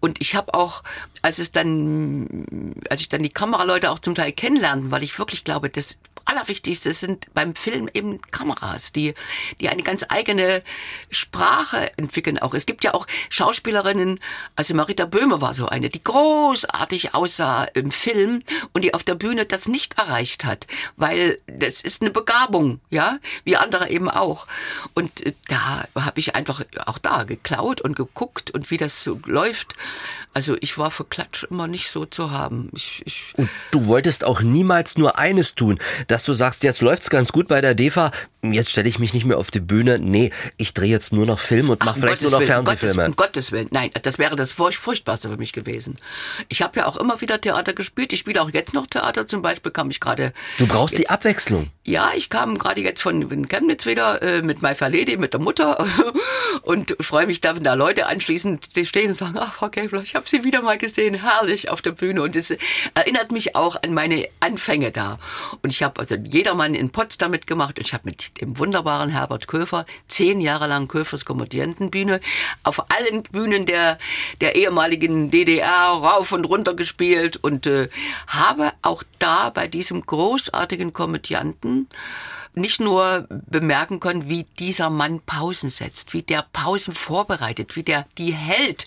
[0.00, 0.82] Und ich habe auch,
[1.22, 5.44] als es dann, als ich dann die Kameraleute auch zum Teil kennenlernte, weil ich wirklich
[5.44, 9.14] glaube, das Allerwichtigste sind beim Film eben Kameras, die,
[9.60, 10.62] die eine ganz eigene
[11.10, 12.54] Sprache entwickeln auch.
[12.54, 14.20] Es gibt ja auch Schauspielerinnen,
[14.56, 18.42] also Marita Böhme war so eine, die großartig aussah im Film
[18.72, 20.66] und die auf der Bühne das nicht erreicht hat,
[20.96, 24.46] weil das ist eine Begabung, ja, wie andere eben auch.
[24.94, 29.20] Und äh, da habe ich einfach auch da geklaut und geguckt und wie das so
[29.26, 29.74] läuft.
[30.32, 32.70] Also ich war für Klatsch immer nicht so zu haben.
[32.72, 35.78] Ich, ich und du wolltest auch niemals nur eines tun,
[36.10, 38.10] dass du sagst, jetzt läuft's ganz gut bei der DEFA,
[38.42, 39.98] jetzt stelle ich mich nicht mehr auf die Bühne.
[39.98, 43.06] Nee, ich drehe jetzt nur noch Film und mache vielleicht Gottes nur noch Willen, Fernsehfilme.
[43.06, 45.96] Um Gottes Willen, nein, das wäre das Furchtbarste für mich gewesen.
[46.48, 48.12] Ich habe ja auch immer wieder Theater gespielt.
[48.12, 49.26] Ich spiele auch jetzt noch Theater.
[49.26, 50.32] Zum Beispiel kam ich gerade.
[50.58, 51.70] Du brauchst jetzt, die Abwechslung.
[51.84, 55.40] Ja, ich kam gerade jetzt von Chemnitz wieder äh, mit My Fair Lady, mit der
[55.40, 55.86] Mutter
[56.62, 60.14] und freue mich da, wenn da Leute anschließend stehen und sagen, ach Frau Gäbler, ich
[60.14, 62.22] habe Sie wieder mal gesehen, herrlich auf der Bühne.
[62.22, 62.56] Und es
[62.94, 65.18] erinnert mich auch an meine Anfänge da.
[65.62, 69.48] Und ich habe also Jedermann in Potsdam mitgemacht und ich habe mit dem wunderbaren Herbert
[69.48, 72.20] Köfer zehn Jahre lang Köfers Komödientenbühne
[72.62, 73.98] auf allen Bühnen der,
[74.40, 77.88] der ehemaligen DDR rauf und runter gespielt und äh,
[78.26, 81.88] habe auch da bei diesem großartigen Komödianten
[82.54, 88.06] nicht nur bemerken konnte, wie dieser Mann Pausen setzt, wie der Pausen vorbereitet, wie der
[88.18, 88.86] die hält.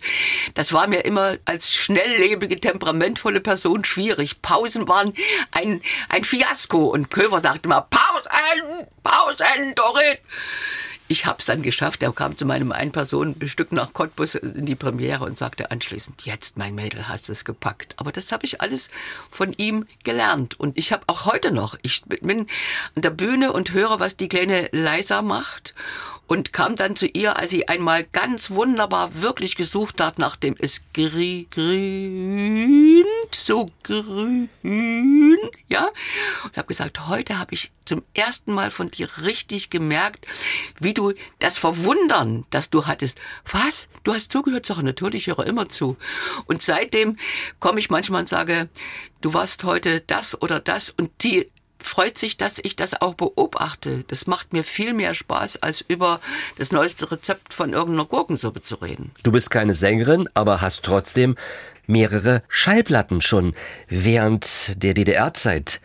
[0.54, 4.42] Das war mir immer als schnelllebige, temperamentvolle Person schwierig.
[4.42, 5.14] Pausen waren
[5.52, 10.20] ein, ein Fiasko und Köver sagte immer, Pausen, Pausen, Dorit.
[11.14, 12.02] Ich habe es dann geschafft.
[12.02, 16.74] Er kam zu meinem Ein-Personen-Stück nach Cottbus in die Premiere und sagte anschließend, jetzt, mein
[16.74, 17.94] Mädel, hast es gepackt.
[17.98, 18.90] Aber das habe ich alles
[19.30, 20.60] von ihm gelernt.
[20.60, 22.48] Und ich habe auch heute noch, ich bin
[22.96, 25.76] an der Bühne und höre, was die kleine Leisa macht
[26.28, 30.84] und kam dann zu ihr, als sie einmal ganz wunderbar wirklich gesucht hat, nachdem es
[30.94, 31.46] grün,
[33.32, 34.50] so grün,
[35.68, 35.90] ja,
[36.44, 40.26] und habe gesagt, heute habe ich zum ersten Mal von dir richtig gemerkt,
[40.80, 43.20] wie du das Verwundern, das du hattest.
[43.52, 43.90] Was?
[44.04, 44.66] Du hast zugehört?
[44.66, 45.98] Sag, natürlich, ich höre immer zu.
[46.46, 47.18] Und seitdem
[47.60, 48.70] komme ich manchmal und sage,
[49.22, 51.52] du warst heute das oder das und die
[51.86, 54.04] freut sich, dass ich das auch beobachte.
[54.08, 56.20] Das macht mir viel mehr Spaß, als über
[56.58, 59.12] das neueste Rezept von irgendeiner Gurkensuppe zu reden.
[59.24, 61.36] Du bist keine Sängerin, aber hast trotzdem
[61.86, 63.54] mehrere Schallplatten schon
[63.88, 65.82] während der DDR-Zeit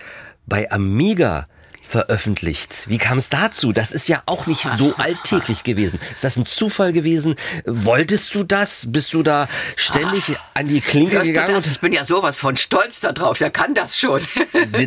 [0.47, 1.49] bei Amiga
[1.89, 2.85] veröffentlicht.
[2.89, 3.73] Wie kam es dazu?
[3.73, 5.99] Das ist ja auch nicht so alltäglich gewesen.
[6.15, 7.37] Ist das ein Zufall gewesen?
[7.65, 8.93] Wolltest du das?
[8.93, 11.59] Bist du da ständig an die Klinke gegangen?
[11.59, 13.41] Ich bin ja sowas von stolz darauf.
[13.41, 14.21] Wer kann das schon?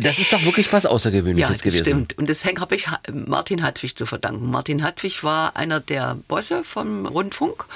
[0.02, 1.84] das ist doch wirklich was Außergewöhnliches ja, das gewesen.
[1.84, 2.18] Stimmt.
[2.18, 4.50] Und das habe ich Martin Hartwig zu verdanken.
[4.50, 7.66] Martin Hartwig war einer der Bosse vom Rundfunk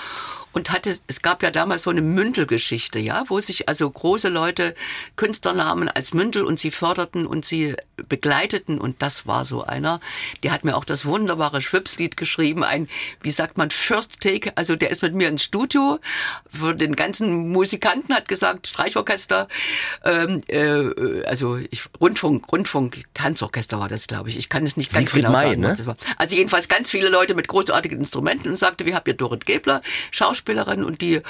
[0.57, 4.75] und hatte, es gab ja damals so eine Mündelgeschichte, ja, wo sich also große Leute
[5.17, 7.77] Künstler nahmen als Mündel und sie förderten und sie
[8.09, 10.01] begleiteten und das war so einer.
[10.43, 12.89] Der hat mir auch das wunderbare Schwipslied geschrieben, ein,
[13.21, 15.99] wie sagt man, First Take, also der ist mit mir ins Studio,
[16.49, 19.49] für den ganzen Musikanten hat gesagt, Streichorchester,
[20.07, 24.39] ähm, äh, also ich, Rundfunk, Rundfunk, Tanzorchester war das, glaube ich.
[24.39, 25.61] Ich kann es nicht ganz Siegfried genau May, sagen.
[25.61, 25.97] Ne?
[26.17, 29.83] Also jedenfalls ganz viele Leute mit großartigen Instrumenten und sagte, wie habt ihr Dorit Gebler,
[30.11, 31.21] Schauspieler Schauspielerin und die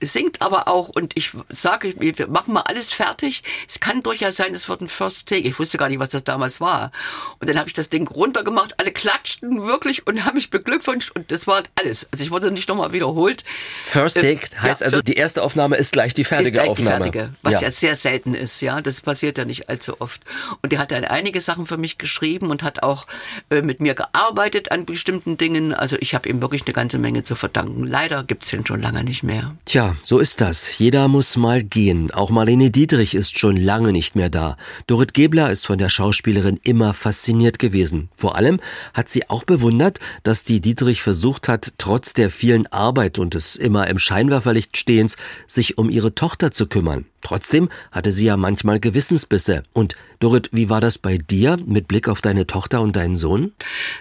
[0.00, 3.42] singt aber auch und ich sage, wir machen mal alles fertig.
[3.66, 5.48] Es kann durchaus sein, es wird ein First Take.
[5.48, 6.92] Ich wusste gar nicht, was das damals war.
[7.40, 11.30] Und dann habe ich das Ding runtergemacht, alle klatschten wirklich und haben mich beglückwünscht und
[11.32, 12.08] das war alles.
[12.12, 13.44] Also ich wurde nicht nochmal wiederholt.
[13.84, 16.68] First äh, Take äh, heißt ja, also, die erste Aufnahme ist gleich die fertige gleich
[16.68, 17.10] Aufnahme.
[17.10, 17.62] Die fertige, was ja.
[17.62, 18.80] ja sehr selten ist, ja.
[18.80, 20.20] Das passiert ja nicht allzu oft.
[20.62, 23.06] Und er hat dann einige Sachen für mich geschrieben und hat auch
[23.50, 25.72] äh, mit mir gearbeitet an bestimmten Dingen.
[25.74, 27.84] Also ich habe ihm wirklich eine ganze Menge zu verdanken.
[27.84, 29.54] Leider gibt es den schon lange nicht mehr.
[29.66, 30.78] Tja, so ist das.
[30.78, 32.10] Jeder muss mal gehen.
[32.10, 34.56] Auch Marlene Dietrich ist schon lange nicht mehr da.
[34.86, 38.08] Dorit Gebler ist von der Schauspielerin immer fasziniert gewesen.
[38.16, 38.60] Vor allem
[38.94, 43.56] hat sie auch bewundert, dass die Dietrich versucht hat, trotz der vielen Arbeit und des
[43.56, 47.04] immer im Scheinwerferlicht stehens, sich um ihre Tochter zu kümmern.
[47.20, 49.64] Trotzdem hatte sie ja manchmal Gewissensbisse.
[49.72, 53.52] Und Dorit, wie war das bei dir mit Blick auf deine Tochter und deinen Sohn?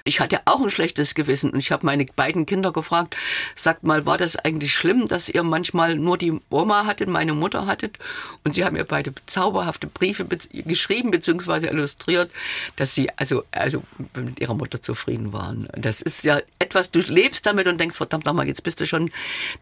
[0.04, 3.16] Ich hatte auch ein schlechtes Gewissen und ich habe meine beiden Kinder gefragt,
[3.56, 7.66] sagt mal, war das eigentlich schlimm, dass ihr manchmal nur die Oma hattet, meine Mutter
[7.66, 7.98] hattet
[8.44, 11.68] und sie haben mir beide zauberhafte Briefe be geschrieben bzw.
[11.68, 12.32] illustriert,
[12.76, 13.84] dass sie also, also
[14.16, 15.68] mit ihrer Mutter zufrieden waren.
[15.76, 19.12] Das ist ja etwas, du lebst damit und denkst, verdammt nochmal, jetzt bist du schon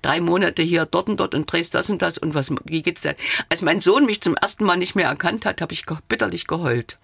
[0.02, 3.02] drei Monate hier dort und dort und drehst das und das und was, wie geht's
[3.02, 3.16] denn?
[3.50, 6.98] Als mein Sohn mich zum ersten Mal nicht mehr erkannt hat, habe ich bitterlich geheult.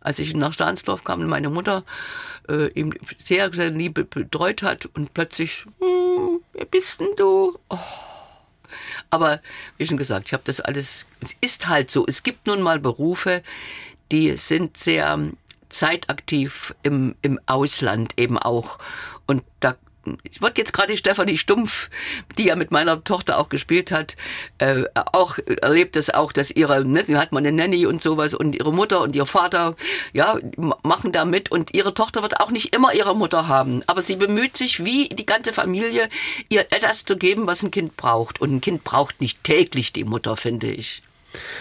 [0.00, 1.84] Als ich nach Stahnsdorf kam und meine Mutter
[2.48, 6.01] äh, ihm sehr, sehr lieb betreut hat und plötzlich, hm,
[6.52, 7.58] wer bist denn du?
[7.68, 7.78] Oh.
[9.10, 9.40] Aber
[9.76, 12.78] wie schon gesagt, ich habe das alles, es ist halt so, es gibt nun mal
[12.78, 13.42] Berufe,
[14.10, 15.18] die sind sehr
[15.68, 18.78] zeitaktiv im, im Ausland eben auch.
[19.26, 19.76] Und da
[20.22, 21.90] ich wollte jetzt gerade die Stefanie Stumpf,
[22.38, 24.16] die ja mit meiner Tochter auch gespielt hat,
[24.58, 28.34] äh, auch erlebt es auch, dass ihre, ne, sie hat mal eine Nanny und sowas
[28.34, 29.76] und ihre Mutter und ihr Vater,
[30.12, 30.38] ja,
[30.82, 34.16] machen da mit und ihre Tochter wird auch nicht immer ihre Mutter haben, aber sie
[34.16, 36.08] bemüht sich, wie die ganze Familie,
[36.48, 40.04] ihr etwas zu geben, was ein Kind braucht und ein Kind braucht nicht täglich die
[40.04, 41.02] Mutter, finde ich.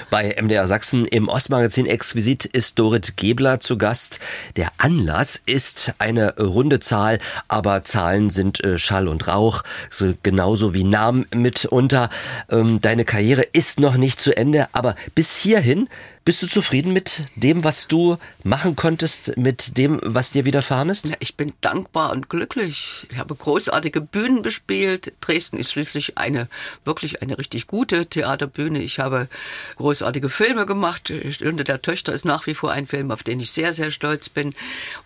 [0.09, 4.19] Bei MDR Sachsen im Ostmagazin Exquisit ist Dorit Gebler zu Gast.
[4.55, 10.73] Der Anlass ist eine runde Zahl, aber Zahlen sind äh, Schall und Rauch, so genauso
[10.73, 12.09] wie Namen mitunter.
[12.49, 15.87] Ähm, deine Karriere ist noch nicht zu Ende, aber bis hierhin
[16.23, 21.07] bist du zufrieden mit dem, was du machen konntest, mit dem, was dir widerfahren ist?
[21.07, 23.07] Ja, ich bin dankbar und glücklich.
[23.11, 25.13] Ich habe großartige Bühnen bespielt.
[25.21, 26.47] Dresden ist schließlich eine,
[26.85, 28.81] wirklich eine richtig gute Theaterbühne.
[28.81, 29.29] Ich habe
[29.77, 31.11] großartige Filme gemacht.
[31.31, 34.29] Stunde der Töchter ist nach wie vor ein Film, auf den ich sehr, sehr stolz
[34.29, 34.53] bin.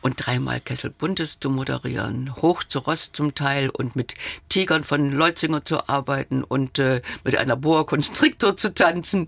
[0.01, 4.15] Und dreimal Kessel Buntes zu moderieren, hoch zu Rost zum Teil und mit
[4.49, 9.27] Tigern von Leutzinger zu arbeiten und äh, mit einer Boa Constrictor zu tanzen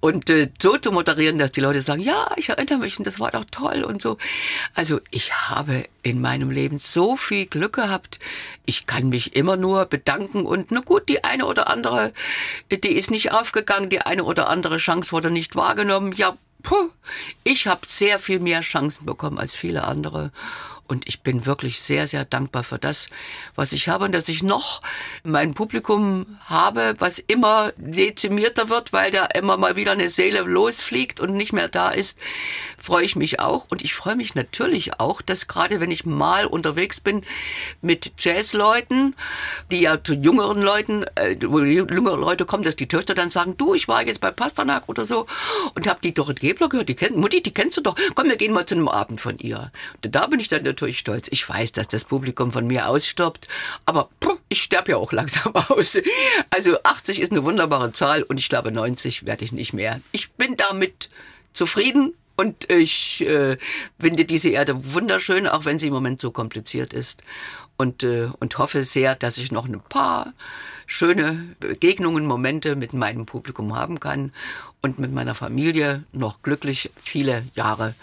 [0.00, 3.06] und äh, so zu moderieren, schön, dass die Leute sagen, ja, ich erinnere mich und
[3.06, 4.16] das war doch toll und so.
[4.74, 8.18] Also ich habe in meinem Leben so viel Glück gehabt.
[8.64, 12.12] Ich kann mich immer nur bedanken und na gut, die eine oder andere,
[12.70, 16.12] die ist nicht aufgegangen, die eine oder andere Chance wurde nicht wahrgenommen.
[16.12, 16.90] Ja, puh,
[17.44, 20.32] ich habe sehr viel mehr Chancen bekommen als viele andere.
[20.86, 23.08] Und ich bin wirklich sehr, sehr dankbar für das,
[23.54, 24.80] was ich habe und dass ich noch
[25.24, 31.20] mein Publikum habe, was immer dezimierter wird, weil da immer mal wieder eine Seele losfliegt
[31.20, 32.18] und nicht mehr da ist,
[32.78, 33.66] freue ich mich auch.
[33.68, 37.24] Und ich freue mich natürlich auch, dass gerade wenn ich mal unterwegs bin
[37.82, 39.14] mit Jazzleuten,
[39.70, 43.74] die ja zu jüngeren Leuten, äh, jüngere Leute kommen, dass die Töchter dann sagen, du,
[43.74, 45.26] ich war jetzt bei Pasternak oder so
[45.74, 48.36] und habe die Dorit Gebler gehört, die kennt, Mutti, die kennst du doch, komm, wir
[48.36, 49.72] gehen mal zu einem Abend von ihr.
[50.02, 51.28] Da bin ich dann natürlich stolz.
[51.30, 53.48] Ich weiß, dass das Publikum von mir ausstirbt,
[53.86, 54.10] aber
[54.48, 55.98] ich sterbe ja auch langsam aus.
[56.50, 60.00] Also 80 ist eine wunderbare Zahl und ich glaube 90 werde ich nicht mehr.
[60.12, 61.08] Ich bin damit
[61.54, 63.56] zufrieden und ich äh,
[63.98, 67.22] finde diese Erde wunderschön, auch wenn sie im Moment so kompliziert ist.
[67.78, 70.32] Und, äh, und hoffe sehr, dass ich noch ein paar
[70.86, 74.32] schöne Begegnungen, Momente mit meinem Publikum haben kann
[74.82, 77.94] und mit meiner Familie noch glücklich viele Jahre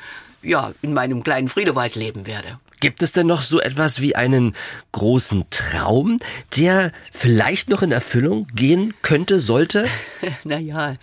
[0.44, 2.60] ja, in meinem kleinen Friedewald leben werde.
[2.84, 4.54] Gibt es denn noch so etwas wie einen
[4.91, 6.20] großen Traum,
[6.58, 9.88] der vielleicht noch in Erfüllung gehen könnte, sollte?
[10.44, 10.96] naja,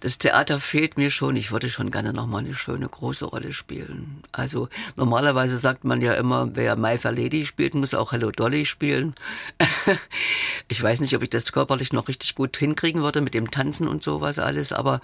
[0.00, 1.34] das Theater fehlt mir schon.
[1.36, 4.22] Ich würde schon gerne noch mal eine schöne große Rolle spielen.
[4.32, 8.66] Also normalerweise sagt man ja immer, wer My Fair Lady spielt, muss auch Hello Dolly
[8.66, 9.14] spielen.
[10.68, 13.88] ich weiß nicht, ob ich das körperlich noch richtig gut hinkriegen würde mit dem Tanzen
[13.88, 15.00] und sowas alles, aber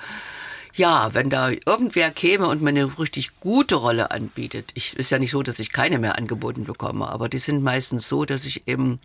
[0.74, 5.18] ja, wenn da irgendwer käme und mir eine richtig gute Rolle anbietet, ich ist ja
[5.18, 8.66] nicht so, dass ich keine mehr angeboten bekomme, aber die sind meistens so, dass ich
[8.66, 8.98] eben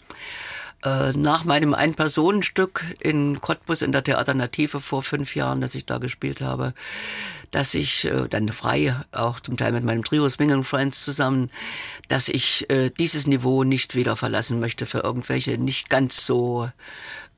[0.84, 6.00] äh, nach meinem Ein-Personen-Stück in Cottbus in der Theaternative vor fünf Jahren, dass ich da
[6.00, 6.74] gespielt habe,
[7.52, 11.52] dass ich äh, dann frei, auch zum Teil mit meinem Trio Swing Friends zusammen,
[12.08, 16.70] dass ich äh, dieses Niveau nicht wieder verlassen möchte für irgendwelche nicht ganz so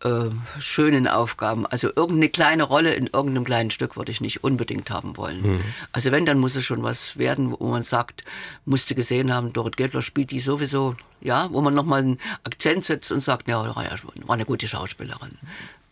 [0.03, 0.29] äh,
[0.59, 1.65] schönen Aufgaben.
[1.65, 5.41] Also irgendeine kleine Rolle in irgendeinem kleinen Stück würde ich nicht unbedingt haben wollen.
[5.41, 5.61] Mhm.
[5.91, 8.23] Also wenn, dann muss es schon was werden, wo man sagt,
[8.65, 13.11] musste gesehen haben, Dorit Gebler spielt die sowieso, ja, wo man nochmal einen Akzent setzt
[13.11, 15.37] und sagt, ja, war eine gute Schauspielerin.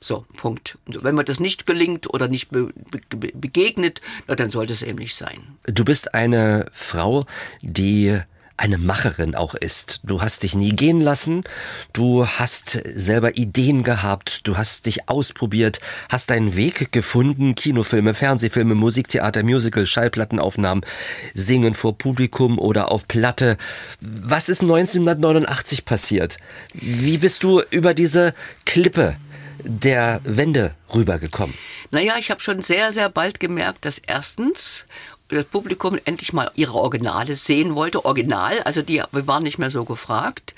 [0.02, 0.78] So, Punkt.
[0.86, 2.72] wenn mir das nicht gelingt oder nicht be
[3.10, 5.58] be begegnet, na, dann sollte es eben nicht sein.
[5.66, 7.26] Du bist eine Frau,
[7.62, 8.22] die
[8.60, 10.02] eine Macherin auch ist.
[10.04, 11.46] Du hast dich nie gehen lassen,
[11.94, 15.80] du hast selber Ideen gehabt, du hast dich ausprobiert,
[16.10, 20.86] hast deinen Weg gefunden, Kinofilme, Fernsehfilme, Musiktheater, Musical, Schallplattenaufnahmen,
[21.34, 23.58] Singen vor Publikum oder auf Platte.
[24.02, 26.38] Was ist 1989 passiert?
[26.74, 28.34] Wie bist du über diese
[28.66, 29.16] Klippe
[29.64, 31.56] der Wände rübergekommen?
[31.92, 34.86] Naja, ich habe schon sehr, sehr bald gemerkt, dass erstens
[35.30, 38.06] das Publikum endlich mal ihre Originale sehen wollte.
[38.06, 40.56] Original, also die wir waren nicht mehr so gefragt.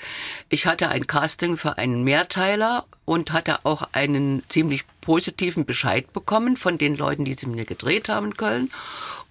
[0.48, 6.56] Ich hatte ein Casting für einen Mehrteiler und hatte auch einen ziemlich positiven Bescheid bekommen
[6.56, 8.70] von den Leuten, die sie mir gedreht haben in Köln.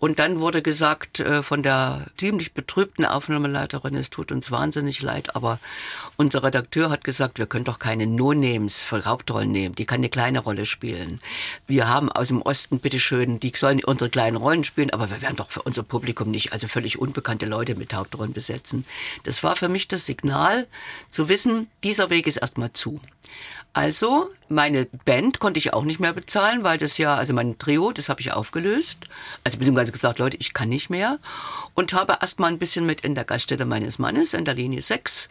[0.02, 5.36] Und dann wurde gesagt äh, von der ziemlich betrübten Aufnahmeleiterin, es tut uns wahnsinnig leid,
[5.36, 5.60] aber
[6.18, 9.76] unser Redakteur hat gesagt, wir können doch keine No-Names für Hauptrollen nehmen.
[9.76, 11.22] Die kann eine kleine Rolle spielen.
[11.68, 15.36] Wir haben aus dem Osten, bitteschön, die sollen unsere kleinen Rollen spielen, aber wir werden
[15.36, 18.86] doch für unser Publikum nicht, also völlig unbekannte Leute mit Hauptrollen besetzen.
[19.22, 20.66] Das war für mich das Signal
[21.12, 23.00] zu wissen, dieser Weg ist erstmal zu.
[23.74, 27.92] Also, meine Band konnte ich auch nicht mehr bezahlen, weil das ja, also mein Trio,
[27.92, 29.06] das habe ich aufgelöst.
[29.44, 31.20] Also beziehungsweise gesagt, Leute, ich kann nicht mehr.
[31.74, 34.82] Und habe erst mal ein bisschen mit in der Gaststätte meines Mannes, in der Linie
[34.82, 35.30] 6,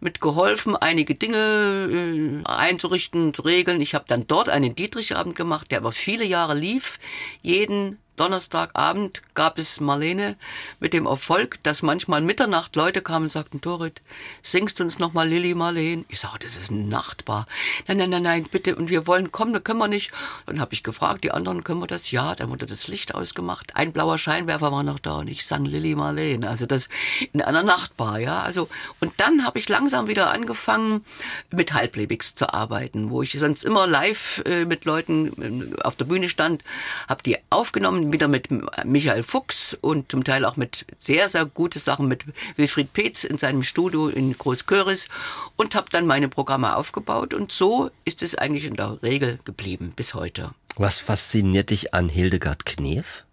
[0.00, 3.80] mitgeholfen, einige Dinge äh, einzurichten, zu regeln.
[3.80, 6.98] Ich habe dann dort einen Dietrichabend gemacht, der aber viele Jahre lief.
[7.42, 10.36] Jeden Donnerstagabend gab es Marlene
[10.78, 14.02] mit dem Erfolg, dass manchmal Mitternacht Leute kamen und sagten, Dorit,
[14.42, 16.04] singst du uns noch mal Lilly Marlene?
[16.08, 17.46] Ich sage, das ist ein Nachtbar.
[17.88, 18.59] Nein, nein, nein, nein, bitte.
[18.68, 20.10] Und wir wollen kommen, da können wir nicht.
[20.46, 22.10] Dann habe ich gefragt, die anderen, können wir das?
[22.10, 23.76] Ja, dann wurde das Licht ausgemacht.
[23.76, 26.48] Ein blauer Scheinwerfer war noch da und ich sang Lilly Marlene.
[26.48, 26.88] Also das
[27.32, 28.42] in einer Nachtbar, ja.
[28.42, 28.68] Also,
[29.00, 31.04] und dann habe ich langsam wieder angefangen,
[31.50, 36.04] mit Halblebigs zu arbeiten, wo ich sonst immer live äh, mit Leuten äh, auf der
[36.04, 36.62] Bühne stand,
[37.08, 38.48] habe die aufgenommen, wieder mit
[38.84, 42.24] Michael Fuchs und zum Teil auch mit sehr, sehr gute Sachen mit
[42.56, 45.08] Wilfried Peetz in seinem Studio in Großköris
[45.56, 49.92] und habe dann meine Programme aufgebaut und so ist es eigentlich in der Regel geblieben
[49.94, 50.50] bis heute.
[50.76, 53.24] Was fasziniert dich an Hildegard Knef?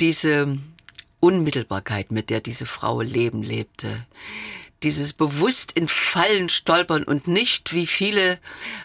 [0.00, 0.58] Diese
[1.20, 4.06] Unmittelbarkeit, mit der diese Frau Leben lebte
[4.82, 8.38] dieses bewusst in Fallen stolpern und nicht, wie viele,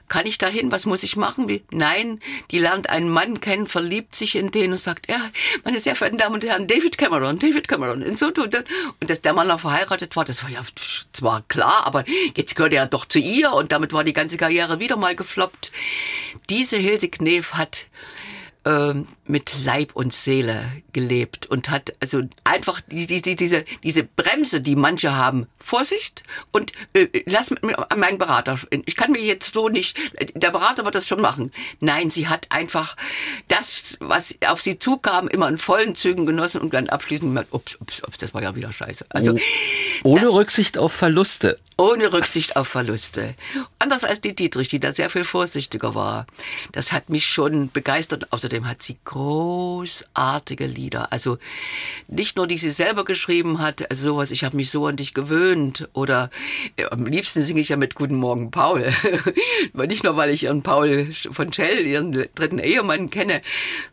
[0.07, 1.47] kann ich dahin, was muss ich machen?
[1.47, 2.19] Wie, nein,
[2.49, 5.19] die lernt einen Mann kennen, verliebt sich in den und sagt, ja,
[5.63, 8.55] meine sehr verehrten Damen und Herren, David Cameron, David Cameron, und so tut
[8.99, 10.61] Und dass der Mann noch verheiratet war, das war ja
[11.11, 14.79] zwar klar, aber jetzt gehört er doch zu ihr und damit war die ganze Karriere
[14.79, 15.71] wieder mal gefloppt.
[16.49, 17.87] Diese Hilde Knef hat
[18.65, 20.61] ähm, mit Leib und Seele
[20.91, 26.73] gelebt und hat also einfach die, die, diese, diese Bremse, die manche haben, Vorsicht und
[26.93, 27.51] äh, lass
[27.95, 29.97] meinen Berater, ich kann mir jetzt so nicht,
[30.35, 31.51] der Berater wird das schon machen.
[31.79, 32.97] Nein, sie hat einfach
[33.47, 37.77] das, was auf sie zukam, immer in vollen Zügen genossen und dann abschließend gemerkt, ups,
[37.79, 39.05] ups, ups, das war ja wieder scheiße.
[39.09, 39.37] Also,
[40.03, 41.57] Ohne das, Rücksicht auf Verluste.
[41.77, 43.33] Ohne Rücksicht auf Verluste.
[43.79, 46.27] Anders als die Dietrich, die da sehr viel vorsichtiger war.
[46.73, 48.31] Das hat mich schon begeistert.
[48.31, 51.11] Außerdem hat sie großartige Lieder.
[51.11, 51.37] Also
[52.07, 55.13] nicht nur, die sie selber geschrieben hat, also sowas, ich habe mich so an dich
[55.13, 55.89] gewöhnt.
[55.93, 56.29] Oder
[56.77, 58.91] äh, am liebsten singe ich ja mit Guten Morgen, Paul.
[59.73, 63.41] nicht nur, weil ich ihren Paul von Schell, ihren dritten Ehemann kenne,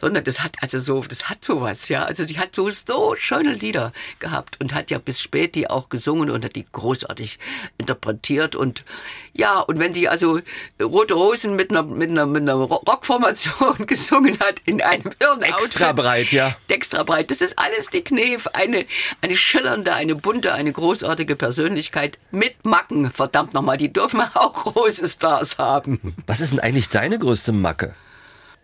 [0.00, 2.04] sondern das hat also so, das hat sowas, ja.
[2.04, 5.88] Also die hat so, so schöne Lieder gehabt und hat ja bis spät die auch
[5.88, 7.38] gesungen und hat die großartig
[7.78, 8.84] interpretiert und
[9.38, 10.40] ja, und wenn sie also
[10.82, 15.90] Rote Rosen mit einer, mit einer, mit einer Rockformation gesungen hat in einem irren Extra
[15.90, 16.56] Outfit, breit, ja.
[16.68, 17.30] Extra breit.
[17.30, 18.46] Das ist alles die Knef.
[18.52, 18.84] Eine,
[19.20, 23.10] eine schillernde, eine bunte, eine großartige Persönlichkeit mit Macken.
[23.10, 26.14] Verdammt nochmal, die dürfen auch große Stars haben.
[26.26, 27.94] Was ist denn eigentlich deine größte Macke?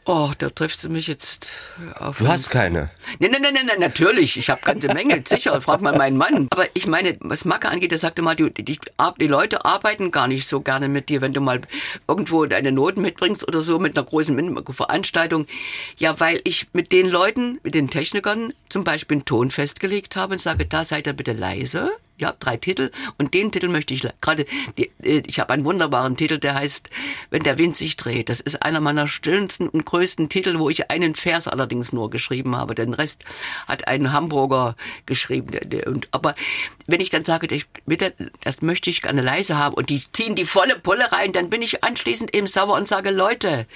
[0.07, 1.51] Oh, da triffst du mich jetzt
[1.99, 2.19] auf.
[2.19, 2.91] Du hast keine.
[3.21, 4.37] Nein, nein, nein, nein, natürlich.
[4.37, 5.59] Ich habe ganze Menge, sicher.
[5.63, 6.47] Frag mal meinen Mann.
[6.51, 8.79] Aber ich meine, was Macke angeht, der sagte mal, die, die,
[9.19, 11.63] die Leute arbeiten gar nicht so gerne mit dir, wenn du mal
[12.07, 15.47] irgendwo deine Noten mitbringst oder so mit einer großen Veranstaltung.
[15.97, 20.35] Ja, weil ich mit den Leuten, mit den Technikern zum Beispiel einen Ton festgelegt habe
[20.35, 22.91] und sage, da seid ihr bitte leise ja, drei Titel.
[23.19, 24.47] Und den Titel möchte ich gerade,
[24.77, 26.91] äh, ich habe einen wunderbaren Titel, der heißt
[27.31, 28.29] Wenn der Wind sich dreht.
[28.29, 32.57] Das ist einer meiner schönsten und größten Titel, wo ich einen Vers allerdings nur geschrieben
[32.57, 32.75] habe.
[32.75, 33.25] Den Rest
[33.67, 35.59] hat ein Hamburger geschrieben.
[35.87, 36.35] Und, aber
[36.87, 37.49] wenn ich dann sage,
[37.87, 41.51] bitte, das möchte ich gerne leise haben und die ziehen die volle Pulle rein, dann
[41.51, 43.67] bin ich anschließend eben sauer und sage, Leute,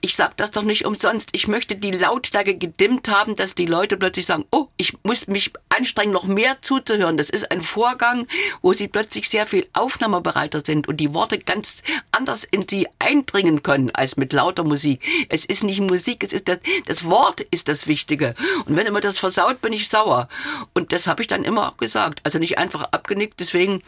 [0.00, 1.30] ich sag das doch nicht umsonst.
[1.32, 5.52] Ich möchte die Lautstärke gedimmt haben, dass die Leute plötzlich sagen, oh, ich muss mich
[5.68, 7.16] anstrengen, noch mehr zuzuhören.
[7.16, 8.26] Das ist ein Vor Vorgang,
[8.62, 11.82] wo sie plötzlich sehr viel aufnahmebereiter sind und die Worte ganz
[12.12, 15.02] anders in sie eindringen können als mit lauter Musik.
[15.28, 18.34] Es ist nicht Musik, es ist das, das Wort ist das Wichtige.
[18.64, 20.30] Und wenn immer das versaut, bin ich sauer.
[20.72, 22.20] Und das habe ich dann immer auch gesagt.
[22.24, 23.38] Also nicht einfach abgenickt.
[23.38, 23.82] Deswegen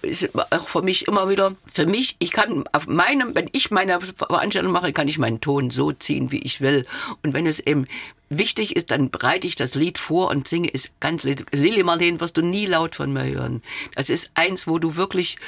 [0.00, 4.00] ist auch für mich immer wieder, für mich, ich kann auf meinem, wenn ich meine
[4.00, 6.86] Veranstaltung mache, kann ich meinen Ton so ziehen, wie ich will.
[7.22, 7.86] Und wenn es eben
[8.28, 12.36] wichtig ist, dann bereite ich das Lied vor und singe es ganz Lili Marleen wirst
[12.36, 13.62] du nie laut von mir hören.
[13.94, 15.38] Das ist eins, wo du wirklich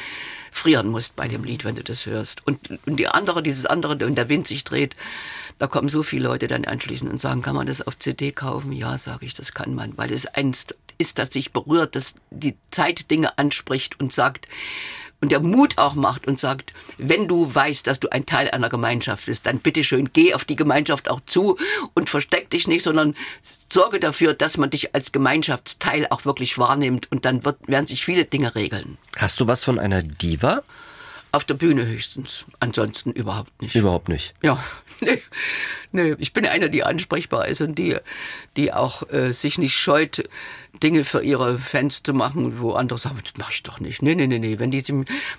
[0.51, 2.47] frieren musst bei dem Lied, wenn du das hörst.
[2.47, 4.97] Und, und die andere, dieses andere, wenn der Wind sich dreht,
[5.59, 8.73] da kommen so viele Leute dann anschließend und sagen, kann man das auf CD kaufen?
[8.73, 10.67] Ja, sage ich, das kann man, weil es eins
[10.99, 14.49] ist, das sich berührt, das die Zeit Dinge anspricht und sagt,
[15.21, 18.69] und der Mut auch macht und sagt, wenn du weißt, dass du ein Teil einer
[18.69, 21.57] Gemeinschaft bist, dann bitteschön, geh auf die Gemeinschaft auch zu
[21.95, 23.17] und versteck dich nicht, sondern
[23.73, 28.05] sorge dafür, dass man dich als Gemeinschaftsteil auch wirklich wahrnimmt und dann wird, werden sich
[28.05, 28.99] viele Dinge regeln.
[29.17, 30.63] Hast du was von einer Diva?
[31.31, 32.47] Auf der Bühne höchstens.
[32.59, 33.75] Ansonsten überhaupt nicht.
[33.75, 34.35] Überhaupt nicht.
[34.43, 34.63] Ja,
[35.01, 35.21] nee.
[35.93, 36.15] nee.
[36.19, 37.97] Ich bin einer, die ansprechbar ist und die,
[38.57, 40.25] die auch äh, sich nicht scheut,
[40.83, 44.01] Dinge für ihre Fans zu machen, wo andere sagen, das mache ich doch nicht.
[44.01, 44.59] Nee, nee, nee, nee.
[44.59, 44.83] Wenn die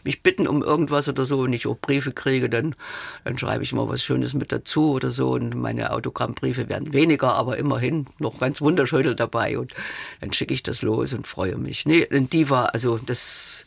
[0.04, 2.76] mich bitten um irgendwas oder so und ich auch Briefe kriege, dann,
[3.24, 5.32] dann schreibe ich immer was Schönes mit dazu oder so.
[5.32, 9.58] Und meine Autogrammbriefe werden weniger, aber immerhin noch ganz wunderschöne dabei.
[9.58, 9.74] Und
[10.22, 11.86] dann schicke ich das los und freue mich.
[11.86, 13.66] Nee, ein Diva, also das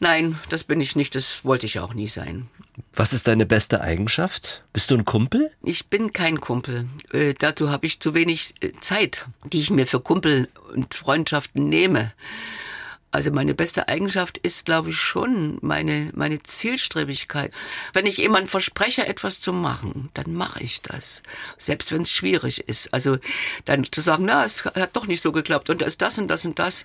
[0.00, 2.48] Nein, das bin ich nicht, das wollte ich auch nie sein.
[2.92, 4.62] Was ist deine beste Eigenschaft?
[4.72, 5.50] Bist du ein Kumpel?
[5.62, 6.86] Ich bin kein Kumpel.
[7.12, 11.68] Äh, dazu habe ich zu wenig äh, Zeit, die ich mir für Kumpel und Freundschaften
[11.68, 12.12] nehme.
[13.16, 17.50] Also meine beste Eigenschaft ist, glaube ich, schon meine, meine Zielstrebigkeit.
[17.94, 21.22] Wenn ich jemand verspreche, etwas zu machen, dann mache ich das.
[21.56, 22.92] Selbst wenn es schwierig ist.
[22.92, 23.16] Also
[23.64, 26.28] dann zu sagen, na, es hat doch nicht so geklappt und da ist das und
[26.28, 26.84] das und das.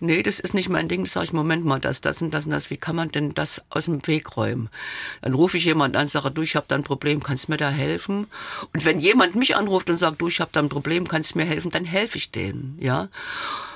[0.00, 1.06] Nee, das ist nicht mein Ding.
[1.06, 2.68] Sag ich, Moment mal, das, das und das und das.
[2.68, 4.68] Wie kann man denn das aus dem Weg räumen?
[5.22, 7.56] Dann rufe ich jemand an, sage, du, ich habe da ein Problem, kannst du mir
[7.56, 8.26] da helfen?
[8.74, 11.38] Und wenn jemand mich anruft und sagt, du, ich habe da ein Problem, kannst du
[11.38, 13.08] mir helfen, dann helfe ich denen, ja.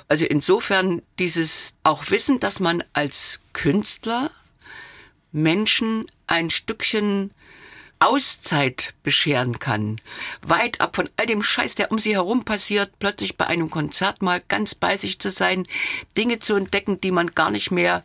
[0.08, 4.30] Also insofern dieses auch Wissen, dass man als Künstler
[5.32, 7.30] Menschen ein Stückchen
[8.00, 10.00] Auszeit bescheren kann.
[10.42, 14.20] Weit ab von all dem Scheiß, der um sie herum passiert, plötzlich bei einem Konzert
[14.20, 15.66] mal ganz bei sich zu sein,
[16.16, 18.04] Dinge zu entdecken, die man gar nicht mehr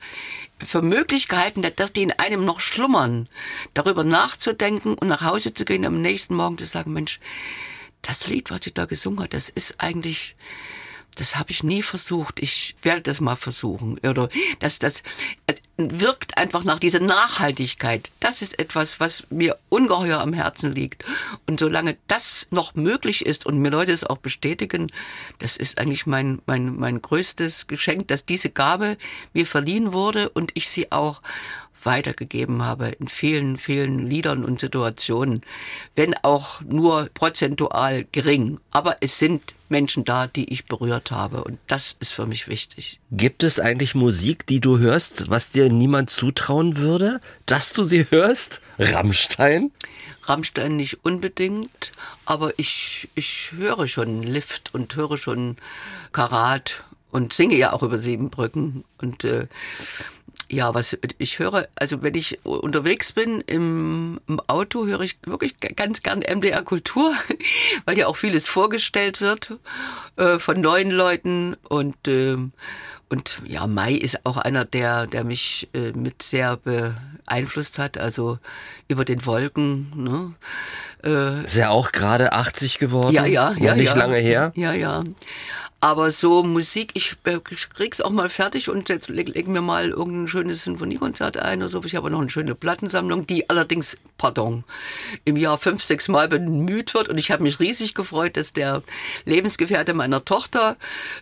[0.63, 3.27] für möglich gehalten hat, dass die in einem noch schlummern.
[3.73, 7.19] Darüber nachzudenken und nach Hause zu gehen, am nächsten Morgen zu sagen, Mensch,
[8.01, 10.35] das Lied, was sie da gesungen hat, das ist eigentlich
[11.19, 12.39] das habe ich nie versucht.
[12.39, 13.99] Ich werde das mal versuchen.
[13.99, 15.03] Oder das, das
[15.75, 18.09] wirkt einfach nach dieser Nachhaltigkeit.
[18.21, 21.03] Das ist etwas, was mir ungeheuer am Herzen liegt.
[21.45, 24.91] Und solange das noch möglich ist und mir Leute es auch bestätigen,
[25.39, 28.97] das ist eigentlich mein, mein, mein größtes Geschenk, dass diese Gabe
[29.33, 31.21] mir verliehen wurde und ich sie auch
[31.83, 35.41] weitergegeben habe in vielen, vielen Liedern und Situationen,
[35.95, 38.59] wenn auch nur prozentual gering.
[38.71, 42.99] Aber es sind Menschen da, die ich berührt habe und das ist für mich wichtig.
[43.11, 48.07] Gibt es eigentlich Musik, die du hörst, was dir niemand zutrauen würde, dass du sie
[48.09, 48.61] hörst?
[48.79, 49.71] Rammstein?
[50.23, 51.91] Rammstein nicht unbedingt,
[52.25, 55.57] aber ich, ich höre schon Lift und höre schon
[56.11, 59.47] Karat und singe ja auch über Siebenbrücken und äh,
[60.49, 65.59] ja, was ich höre, also wenn ich unterwegs bin im, im Auto, höre ich wirklich
[65.59, 67.13] ganz gern MDR Kultur,
[67.85, 69.53] weil ja auch vieles vorgestellt wird
[70.17, 72.37] äh, von neuen Leuten und äh,
[73.11, 78.37] und ja, Mai ist auch einer, der, der mich äh, mit sehr beeinflusst hat, also
[78.87, 79.91] über den Wolken.
[79.95, 80.33] Ne?
[81.03, 83.15] Äh, ist er auch gerade 80 geworden?
[83.15, 83.73] Ja, ja, ja.
[83.73, 83.95] Nicht ja.
[83.95, 84.51] lange her?
[84.55, 85.03] Ja, ja.
[85.81, 87.15] Aber so Musik, ich,
[87.51, 91.59] ich krieg's auch mal fertig und jetzt leg, leg mir mal irgendein schönes Sinfoniekonzert ein
[91.59, 91.81] oder so.
[91.85, 94.65] Ich habe noch eine schöne Plattensammlung, die allerdings, pardon,
[95.23, 97.07] im Jahr fünf, sechs Mal bemüht wird.
[97.07, 98.83] Und ich habe mich riesig gefreut, dass der
[99.23, 100.75] Lebensgefährte meiner Tochter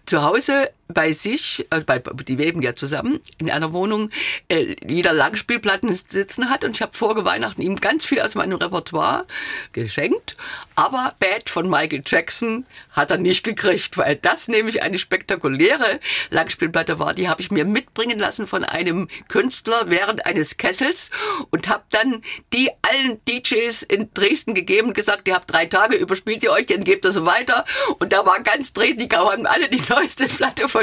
[0.08, 4.09] zu Hause bei sich, äh, bei, die leben ja zusammen in einer Wohnung,
[4.47, 6.63] äh, jeder Langspielplatten sitzen hat.
[6.63, 9.25] Und ich habe vor Weihnachten ihm ganz viel aus meinem Repertoire
[9.73, 10.38] geschenkt,
[10.75, 16.99] aber Bad von Michael Jackson hat er nicht gekriegt, weil das nämlich eine spektakuläre Langspielplatte
[16.99, 21.09] war, die habe ich mir mitbringen lassen von einem Künstler während eines Kessels
[21.49, 22.21] und habe dann
[22.53, 26.67] die allen DJs in Dresden gegeben und gesagt, ihr habt drei Tage, überspielt ihr euch,
[26.67, 27.65] dann gebt so weiter.
[27.99, 30.76] Und da war ganz Dresden, die haben alle die neueste Platte von,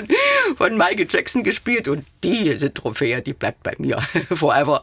[0.57, 4.03] von Michael Jackson gespielt und diese Trophäe, die bleibt bei mir
[4.35, 4.83] forever.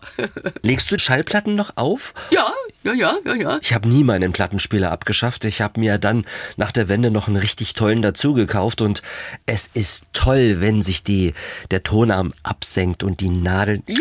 [0.62, 2.14] Legst du Schallplatten noch auf?
[2.32, 2.54] Ja,
[2.84, 3.60] ja, ja, ja, ja.
[3.62, 5.46] Ich habe nie meinen Plattenspieler abgeschafft.
[5.46, 6.26] Ich habe mir dann
[6.58, 9.02] nach der Wende noch einen richtig tollen dazu gekauft und
[9.46, 11.34] es ist toll, wenn sich die
[11.70, 13.96] der Tonarm absenkt und die Nadel ja.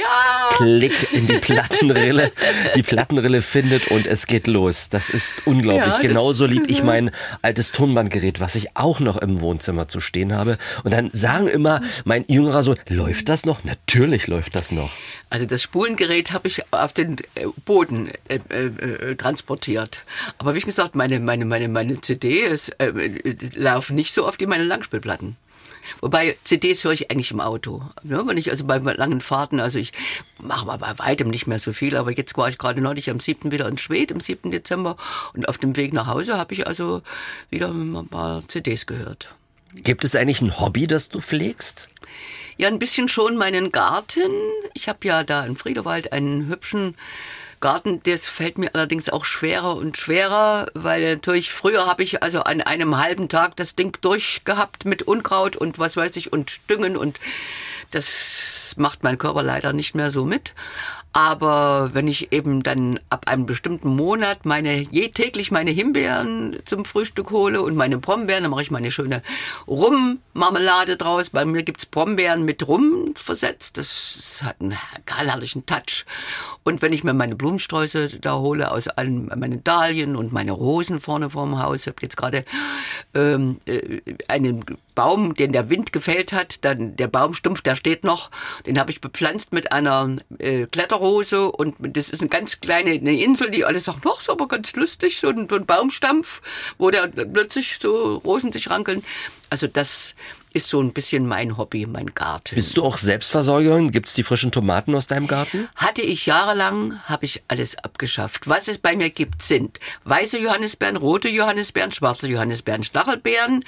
[0.57, 2.33] klick in die Plattenrille,
[2.75, 4.89] die Plattenrille findet und es geht los.
[4.89, 5.97] Das ist unglaublich.
[5.97, 7.11] Ja, Genauso lieb ich mein
[7.43, 10.57] altes Tonbandgerät, was ich auch noch im Wohnzimmer zu stehen habe.
[10.85, 13.63] Und dann sagen immer mein Jüngerer so, läuft das noch?
[13.65, 14.91] Natürlich läuft das noch.
[15.29, 18.41] Also das Spulengerät habe ich auf den äh, Boden äh,
[18.79, 20.03] äh, transportiert.
[20.39, 22.93] Aber wie gesagt, meine, meine, meine, meine CDs äh,
[23.55, 25.37] laufen nicht so oft wie meine Langspielplatten.
[26.01, 27.83] Wobei CDs höre ich eigentlich im Auto.
[28.05, 29.93] Ja, wenn ich also bei langen Fahrten, also ich
[30.43, 33.21] mache mal bei weitem nicht mehr so viel, aber jetzt war ich gerade neulich am
[33.21, 33.51] 7.
[33.51, 34.51] wieder in Schwedt, am 7.
[34.51, 34.97] Dezember
[35.35, 37.03] und auf dem Weg nach Hause habe ich also
[37.51, 39.35] wieder ein paar CDs gehört.
[39.75, 41.87] Gibt es eigentlich ein Hobby, das du pflegst?
[42.57, 44.31] Ja, ein bisschen schon meinen Garten.
[44.75, 46.95] Ich habe ja da in Friederwald einen hübschen
[47.61, 52.41] Garten, das fällt mir allerdings auch schwerer und schwerer, weil natürlich früher habe ich also
[52.43, 56.97] an einem halben Tag das Ding durchgehabt mit Unkraut und was weiß ich und Düngen
[56.97, 57.21] und
[57.91, 60.55] das macht mein Körper leider nicht mehr so mit.
[61.13, 66.85] Aber wenn ich eben dann ab einem bestimmten Monat meine je täglich meine Himbeeren zum
[66.85, 69.23] Frühstück hole und meine Brombeeren, dann mache ich meine schöne
[69.67, 71.31] Rummarmelade draus.
[71.31, 73.77] Bei mir gibt's Brombeeren mit Rum versetzt.
[73.77, 76.05] Das hat einen herrlichen Touch.
[76.63, 81.01] Und wenn ich mir meine Blumensträuße da hole aus allen meinen Dahlien und meine Rosen
[81.01, 82.45] vorne vorm Haus, ich habe jetzt gerade
[83.15, 84.65] ähm, äh, einen
[85.01, 88.31] Baum, den der Wind gefällt hat, dann der Baumstumpf, der steht noch,
[88.67, 93.19] den habe ich bepflanzt mit einer äh, Kletterrose und das ist eine ganz kleine eine
[93.19, 96.43] Insel, die alle sagen, noch so aber ganz lustig, so ein, so ein Baumstampf,
[96.77, 99.03] wo der plötzlich so Rosen sich rankeln.
[99.49, 100.15] Also das
[100.53, 102.55] ist so ein bisschen mein Hobby, mein Garten.
[102.55, 103.91] Bist du auch Selbstversorgerin?
[103.91, 105.69] Gibt's die frischen Tomaten aus deinem Garten?
[105.77, 108.49] Hatte ich jahrelang, habe ich alles abgeschafft.
[108.49, 113.65] Was es bei mir gibt, sind weiße Johannisbeeren, rote Johannisbeeren, schwarze Johannisbeeren, Stachelbeeren.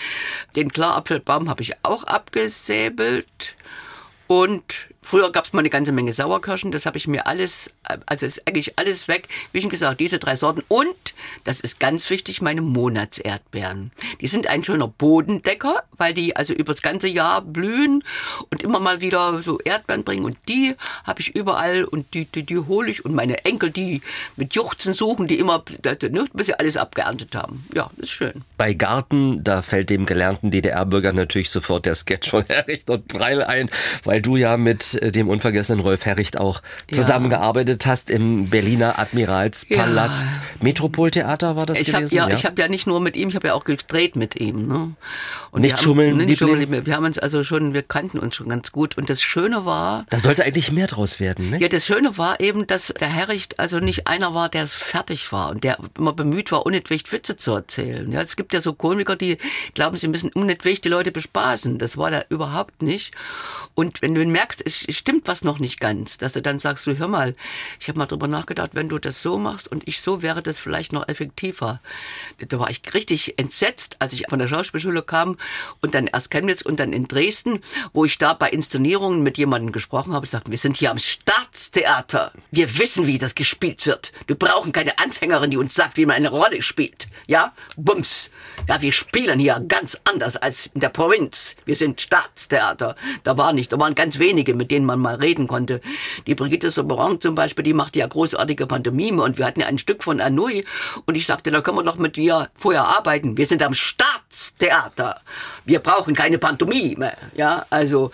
[0.57, 3.57] Den Klarapfelbaum habe ich auch abgesäbelt.
[4.27, 7.71] Und Früher gab es mal eine ganze Menge Sauerkirschen, das habe ich mir alles,
[8.07, 9.29] also ist eigentlich alles weg.
[9.53, 10.95] Wie schon gesagt, diese drei Sorten und,
[11.45, 13.91] das ist ganz wichtig, meine Monatserdbeeren.
[14.21, 18.05] Die sind ein schöner Bodendecker, weil die also übers ganze Jahr blühen
[18.51, 22.45] und immer mal wieder so Erdbeeren bringen und die habe ich überall und die, die,
[22.45, 24.03] die hole ich und meine Enkel, die
[24.37, 27.67] mit Juchzen suchen, die immer, ne, bis sie alles abgeerntet haben.
[27.75, 28.45] Ja, ist schön.
[28.57, 33.43] Bei Garten, da fällt dem gelernten DDR-Bürger natürlich sofort der Sketch von Herricht und Breil
[33.43, 33.69] ein,
[34.05, 40.27] weil du ja mit äh, dem unvergessenen Rolf Herricht auch zusammengearbeitet hast im Berliner Admiralspalast.
[40.27, 40.41] Ja.
[40.61, 42.19] Metropoltheater war das ich gewesen?
[42.19, 44.17] Hab, ja, ja, ich habe ja nicht nur mit ihm, ich habe ja auch gedreht
[44.17, 44.67] mit ihm.
[44.67, 44.95] Ne?
[45.51, 46.87] Und nicht haben, schummeln, nicht schummeln.
[46.87, 48.97] Wir haben uns also schon, wir kannten uns schon ganz gut.
[48.97, 50.07] Und das Schöne war...
[50.11, 51.61] Da sollte eigentlich mehr draus werden, ne?
[51.61, 55.51] Ja, das Schöne war eben, dass der Herricht also nicht einer war, der fertig war
[55.51, 58.11] und der immer bemüht war, unnetwicht Witze zu erzählen.
[58.11, 59.39] Ja, es gibt ja so Komiker, die
[59.75, 61.79] glauben, sie müssen unnetwicht die Leute bespaßen.
[61.79, 63.15] Das war da überhaupt nicht.
[63.75, 66.99] Und wenn du merkst, es stimmt was noch nicht ganz, dass du dann sagst, du
[66.99, 67.35] hör mal,
[67.81, 70.59] ich habe mal drüber nachgedacht, wenn du das so machst und ich so, wäre das
[70.59, 71.81] vielleicht noch effektiver.
[72.49, 75.37] Da war ich richtig entsetzt, als ich von der Schauspielschule kam
[75.81, 77.61] und dann erst Chemnitz und dann in Dresden,
[77.93, 82.33] wo ich da bei Inszenierungen mit jemandem gesprochen habe, sagten, wir sind hier am Staatstheater.
[82.51, 84.13] Wir wissen, wie das gespielt wird.
[84.27, 87.09] Wir brauchen keine Anfängerin, die uns sagt, wie man eine Rolle spielt.
[87.27, 88.31] Ja, bums.
[88.69, 91.57] Ja, wir spielen hier ganz anders als in der Provinz.
[91.65, 92.97] Wir sind Staatstheater.
[93.23, 95.81] Da war nicht, da waren ganz wenige, mit denen man mal reden konnte.
[96.27, 99.79] Die Brigitte Soberon zum Beispiel, die machte ja großartige Pantomime und wir hatten ja ein
[99.79, 100.65] Stück von Anouilh
[101.05, 103.37] und ich sagte, da können wir doch mit dir vorher arbeiten.
[103.37, 105.21] Wir sind am Staatstheater.
[105.65, 107.13] Wir brauchen keine Pantomime.
[107.37, 108.11] Ja, also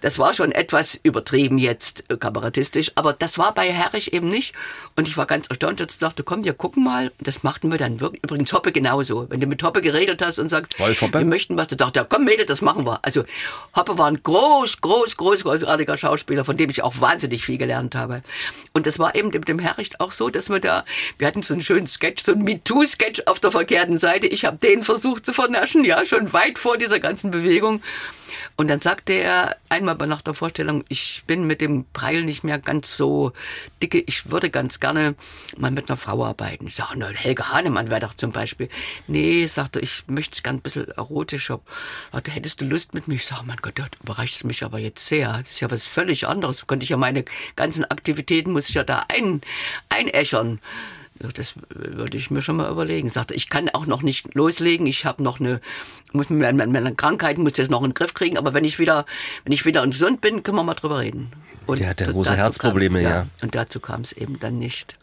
[0.00, 4.54] das war schon etwas übertrieben jetzt äh, kabarettistisch, aber das war bei Herrich eben nicht
[4.96, 7.12] und ich war ganz erstaunt, dass ich dachte, komm, wir gucken mal.
[7.18, 8.24] Und das machten wir dann wirklich.
[8.24, 9.26] Übrigens Hoppe genauso.
[9.28, 12.24] Wenn du mit Hoppe geredet hast und sagst, wir möchten was, du dachtest, ja, komm
[12.24, 12.98] Mädel, das machen wir.
[13.02, 13.24] Also
[13.76, 17.94] Hoppe war ein groß, groß, groß, großartiger Schauspieler, von dem ich auch wahnsinnig viel gelernt
[17.94, 18.22] habe.
[18.72, 20.84] Und das war eben mit dem Herricht auch so, dass wir da,
[21.18, 24.26] wir hatten so einen schönen Sketch, so einen MeToo-Sketch auf der verkehrten Seite.
[24.26, 27.82] Ich habe den versucht zu vernaschen, ja, schon weit vor dieser ganzen Bewegung.
[28.60, 32.58] Und dann sagte er einmal nach der Vorstellung, ich bin mit dem Preil nicht mehr
[32.58, 33.32] ganz so
[33.80, 35.14] dicke, ich würde ganz gerne
[35.56, 36.66] mal mit einer Frau arbeiten.
[36.66, 38.68] Ich sage, Helge Hahnemann wäre doch zum Beispiel.
[39.06, 41.60] Nee, sagte ich möchte es ganz ein bisschen erotischer.
[42.10, 43.14] Sagte, hättest du Lust mit mir?
[43.14, 45.34] Ich sage, mein Gott, du überreichst mich aber jetzt sehr.
[45.38, 46.66] Das ist ja was völlig anderes.
[46.66, 49.40] Könnte ich ja meine ganzen Aktivitäten, muss ich ja da ein,
[49.88, 50.58] einäschern.
[51.34, 53.08] Das würde ich mir schon mal überlegen.
[53.08, 54.86] Sagte, ich kann auch noch nicht loslegen.
[54.86, 55.60] Ich habe noch eine,
[56.12, 58.38] muss mit meiner, Krankheit, muss das noch in den Griff kriegen.
[58.38, 59.04] Aber wenn ich wieder,
[59.44, 61.32] wenn ich wieder gesund bin, können wir mal drüber reden.
[61.66, 63.26] Und Der hat ja große Herzprobleme, ja.
[63.42, 64.96] Und dazu kam es eben dann nicht.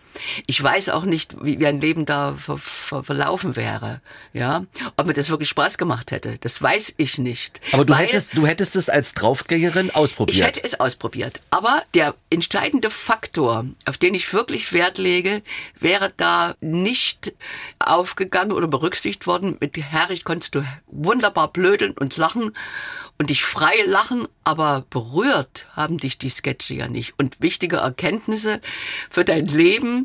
[0.48, 4.02] Ich weiß auch nicht, wie, wie ein Leben da ver, ver, verlaufen wäre.
[4.34, 4.66] Ja,
[4.98, 7.62] ob mir das wirklich Spaß gemacht hätte, das weiß ich nicht.
[7.72, 10.38] Aber du hättest, du hättest es als Draufgängerin ausprobiert.
[10.38, 11.42] Ich hätte es ausprobiert.
[11.52, 15.42] Aber der entscheidende Faktor, auf den ich wirklich Wert lege,
[15.80, 17.34] wäre da nicht
[17.80, 19.58] aufgegangen oder berücksichtigt worden.
[19.60, 22.52] Mit Herrich konntest du wunderbar blödeln und lachen
[23.18, 27.14] und dich frei lachen, aber berührt haben dich die Sketche ja nicht.
[27.18, 28.62] Und wichtige Erkenntnisse
[29.10, 30.05] für dein Leben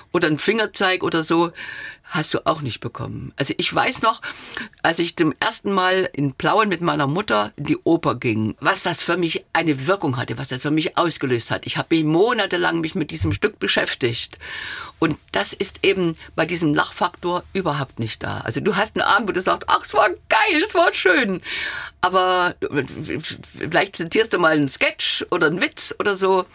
[0.11, 1.51] oder ein Fingerzeig oder so
[2.11, 3.31] hast du auch nicht bekommen.
[3.37, 4.21] Also ich weiß noch,
[4.83, 8.83] als ich zum ersten Mal in Plauen mit meiner Mutter in die Oper ging, was
[8.83, 11.65] das für mich eine Wirkung hatte, was das für mich ausgelöst hat.
[11.65, 14.39] Ich habe mich monatelang mich mit diesem Stück beschäftigt.
[14.99, 18.39] Und das ist eben bei diesem Lachfaktor überhaupt nicht da.
[18.39, 21.41] Also du hast einen Abend, wo du sagst, ach, es war geil, es war schön.
[22.01, 22.55] Aber
[23.57, 26.45] vielleicht zitierst du mal einen Sketch oder einen Witz oder so,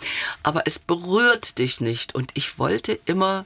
[0.43, 2.15] aber es berührt dich nicht.
[2.15, 3.46] Und ich wollte immer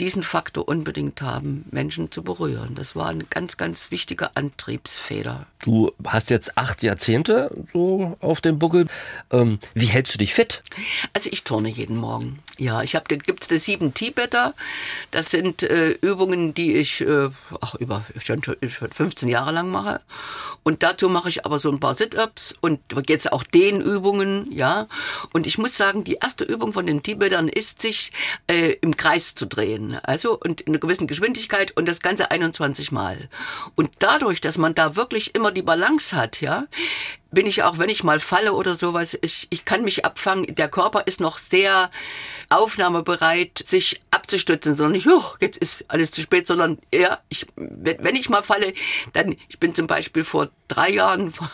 [0.00, 2.74] diesen Faktor unbedingt haben, Menschen zu berühren.
[2.74, 5.46] Das war eine ganz, ganz wichtige Antriebsfeder.
[5.62, 8.86] Du hast jetzt acht Jahrzehnte so auf dem Buckel.
[9.30, 10.62] Ähm, wie hältst du dich fit?
[11.12, 12.40] Also ich turne jeden Morgen.
[12.58, 14.54] Ja, ich habe, da gibt es die sieben Tibeter.
[15.10, 17.30] Das sind äh, Übungen, die ich äh,
[17.60, 20.00] ach, über schon 15 Jahre lang mache.
[20.64, 24.86] Und dazu mache ich aber so ein paar Sit-ups und jetzt auch den Übungen, ja.
[25.32, 28.12] Und ich muss sagen, die erste Übung von den Tibetern ist, sich
[28.46, 29.81] äh, im Kreis zu drehen.
[30.02, 33.28] Also und in einer gewissen Geschwindigkeit und das Ganze 21 Mal.
[33.74, 36.66] Und dadurch, dass man da wirklich immer die Balance hat, ja,
[37.30, 40.54] bin ich auch, wenn ich mal falle oder sowas, ich, ich kann mich abfangen.
[40.54, 41.90] Der Körper ist noch sehr
[42.50, 48.16] aufnahmebereit, sich abzustützen, sondern nicht, oh, jetzt ist alles zu spät, sondern eher, ich, wenn
[48.16, 48.74] ich mal falle,
[49.14, 51.48] dann, ich bin zum Beispiel vor drei Jahren vor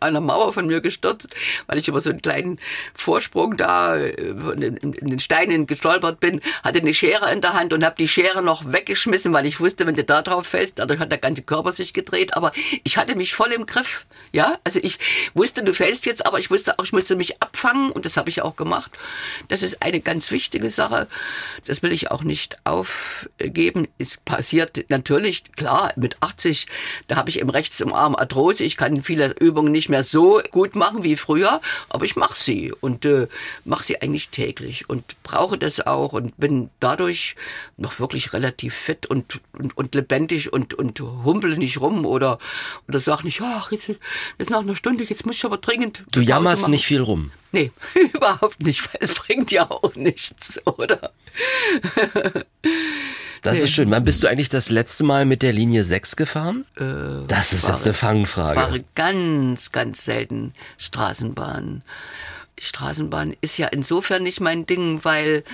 [0.00, 1.34] einer Mauer von mir gestürzt,
[1.66, 2.58] weil ich über so einen kleinen
[2.94, 7.84] Vorsprung da äh, in, den Steinen gestolpert bin, hatte eine Schere in der Hand und
[7.84, 11.10] habe die Schere noch weggeschmissen, weil ich wusste, wenn du da drauf fällst, dadurch hat
[11.10, 12.34] der ganze Körper sich gedreht.
[12.34, 12.52] Aber
[12.84, 14.06] ich hatte mich voll im Griff.
[14.32, 14.98] Ja, also ich
[15.34, 18.28] wusste, du fällst jetzt, aber ich wusste auch, ich musste mich abfangen und das habe
[18.28, 18.90] ich auch gemacht.
[19.48, 21.08] Das ist eine ganz wichtige Sache.
[21.64, 23.88] Das will ich auch nicht aufgeben.
[23.98, 26.66] Es passiert natürlich, klar, mit 80,
[27.06, 28.57] da habe ich im rechts im Arm Arthrose.
[28.60, 32.72] Ich kann viele Übungen nicht mehr so gut machen wie früher, aber ich mache sie
[32.80, 33.28] und äh,
[33.64, 37.36] mache sie eigentlich täglich und brauche das auch und bin dadurch
[37.76, 42.38] noch wirklich relativ fit und, und, und lebendig und, und humpel nicht rum oder,
[42.88, 46.04] oder sag nicht, ach, jetzt, jetzt nach einer Stunde, jetzt muss ich aber dringend.
[46.10, 47.30] Du jammerst nicht viel rum.
[47.52, 47.72] Nee,
[48.12, 51.12] überhaupt nicht, weil es bringt ja auch nichts, oder?
[53.42, 53.64] Das nee.
[53.64, 53.90] ist schön.
[53.90, 56.64] Wann bist du eigentlich das letzte Mal mit der Linie 6 gefahren?
[56.76, 58.60] Äh, das ist fahre, jetzt eine Fangfrage.
[58.60, 61.82] Ich fahre ganz, ganz selten Straßenbahn.
[62.60, 65.44] Straßenbahn ist ja insofern nicht mein Ding, weil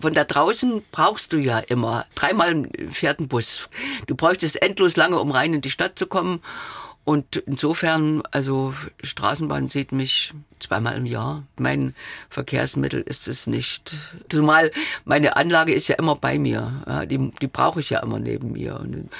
[0.00, 2.06] von da draußen brauchst du ja immer.
[2.14, 3.68] Dreimal fährt ein Bus.
[4.06, 6.40] Du bräuchtest endlos lange, um rein in die Stadt zu kommen.
[7.04, 11.44] Und insofern, also Straßenbahn sieht mich zweimal im Jahr.
[11.58, 11.94] Mein
[12.30, 13.96] Verkehrsmittel ist es nicht.
[14.28, 14.70] Zumal
[15.04, 17.06] meine Anlage ist ja immer bei mir.
[17.10, 18.78] Die, die brauche ich ja immer neben mir.
[18.78, 19.10] Und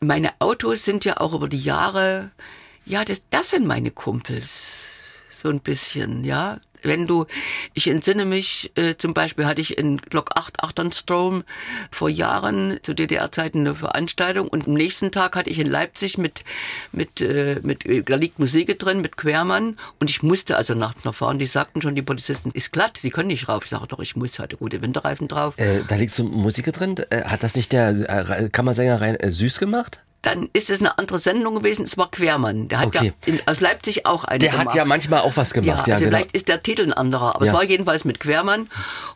[0.00, 2.30] meine Autos sind ja auch über die Jahre,
[2.84, 5.00] ja, das, das sind meine Kumpels.
[5.30, 7.26] So ein bisschen, ja wenn du,
[7.74, 11.44] ich entsinne mich, äh, zum Beispiel hatte ich in Block 8 Achternstrom
[11.90, 16.44] vor Jahren zu DDR-Zeiten eine Veranstaltung und am nächsten Tag hatte ich in Leipzig mit,
[16.92, 21.14] mit, äh, mit, da liegt Musik drin, mit Quermann und ich musste also nachts noch
[21.14, 21.38] fahren.
[21.38, 23.64] Die sagten schon, die Polizisten, ist glatt, sie können nicht rauf.
[23.64, 25.58] Ich sage doch, ich muss, hatte gute Winterreifen drauf.
[25.58, 26.96] Äh, da liegt so Musik drin.
[27.10, 30.00] Äh, hat das nicht der äh, Kammersänger rein äh, süß gemacht?
[30.26, 31.84] Dann ist es eine andere Sendung gewesen.
[31.84, 32.66] Es war Quermann.
[32.66, 33.12] Der hat okay.
[33.26, 34.66] ja in, aus Leipzig auch eine Der gemacht.
[34.66, 35.86] hat ja manchmal auch was gemacht.
[35.86, 36.16] Ja, also genau.
[36.16, 37.52] vielleicht ist der Titel ein anderer, aber ja.
[37.52, 38.68] es war jedenfalls mit Quermann.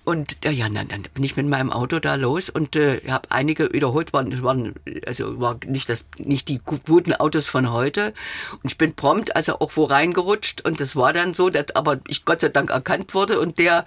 [0.05, 3.73] Und ja, dann, dann bin ich mit meinem Auto da los und äh, habe einige
[3.73, 4.13] wiederholt.
[4.13, 4.75] Waren, waren
[5.07, 8.15] also war nicht das nicht die guten Autos von heute.
[8.63, 12.01] Und ich bin prompt also auch wo reingerutscht und das war dann so, dass aber
[12.09, 13.85] ich Gott sei Dank erkannt wurde und der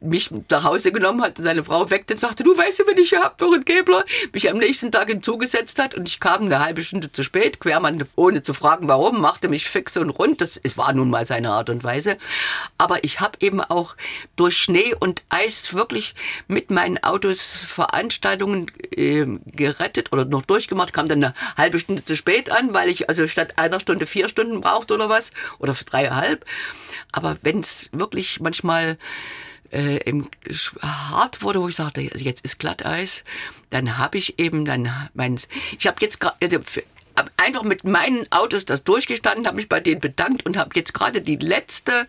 [0.00, 3.10] mich nach Hause genommen hat, seine Frau weckte und sagte, du weißt du, wenn ich
[3.10, 6.64] hier hab, doch ein Gebler, mich am nächsten Tag hinzugesetzt hat und ich kam eine
[6.64, 7.58] halbe Stunde zu spät.
[7.58, 10.40] Quermann, ohne zu fragen, warum, machte mich fix und rund.
[10.40, 12.16] Das war nun mal seine Art und Weise.
[12.78, 13.96] Aber ich habe eben auch
[14.36, 16.14] durch Schnee und Eis wirklich
[16.46, 20.92] mit meinen Autos Veranstaltungen äh, gerettet oder noch durchgemacht.
[20.92, 24.28] Kam dann eine halbe Stunde zu spät an, weil ich also statt einer Stunde vier
[24.28, 25.32] Stunden brauchte oder was.
[25.58, 26.44] Oder dreieinhalb.
[27.12, 28.98] Aber wenn es wirklich manchmal
[29.72, 30.28] äh, im,
[30.82, 33.24] hart wurde, wo ich sagte, also jetzt ist Glatteis,
[33.70, 35.40] dann habe ich eben dann mein,
[35.78, 36.58] ich habe jetzt gerade, also
[37.36, 41.22] einfach mit meinen Autos das durchgestanden, habe mich bei denen bedankt und habe jetzt gerade
[41.22, 42.06] die letzte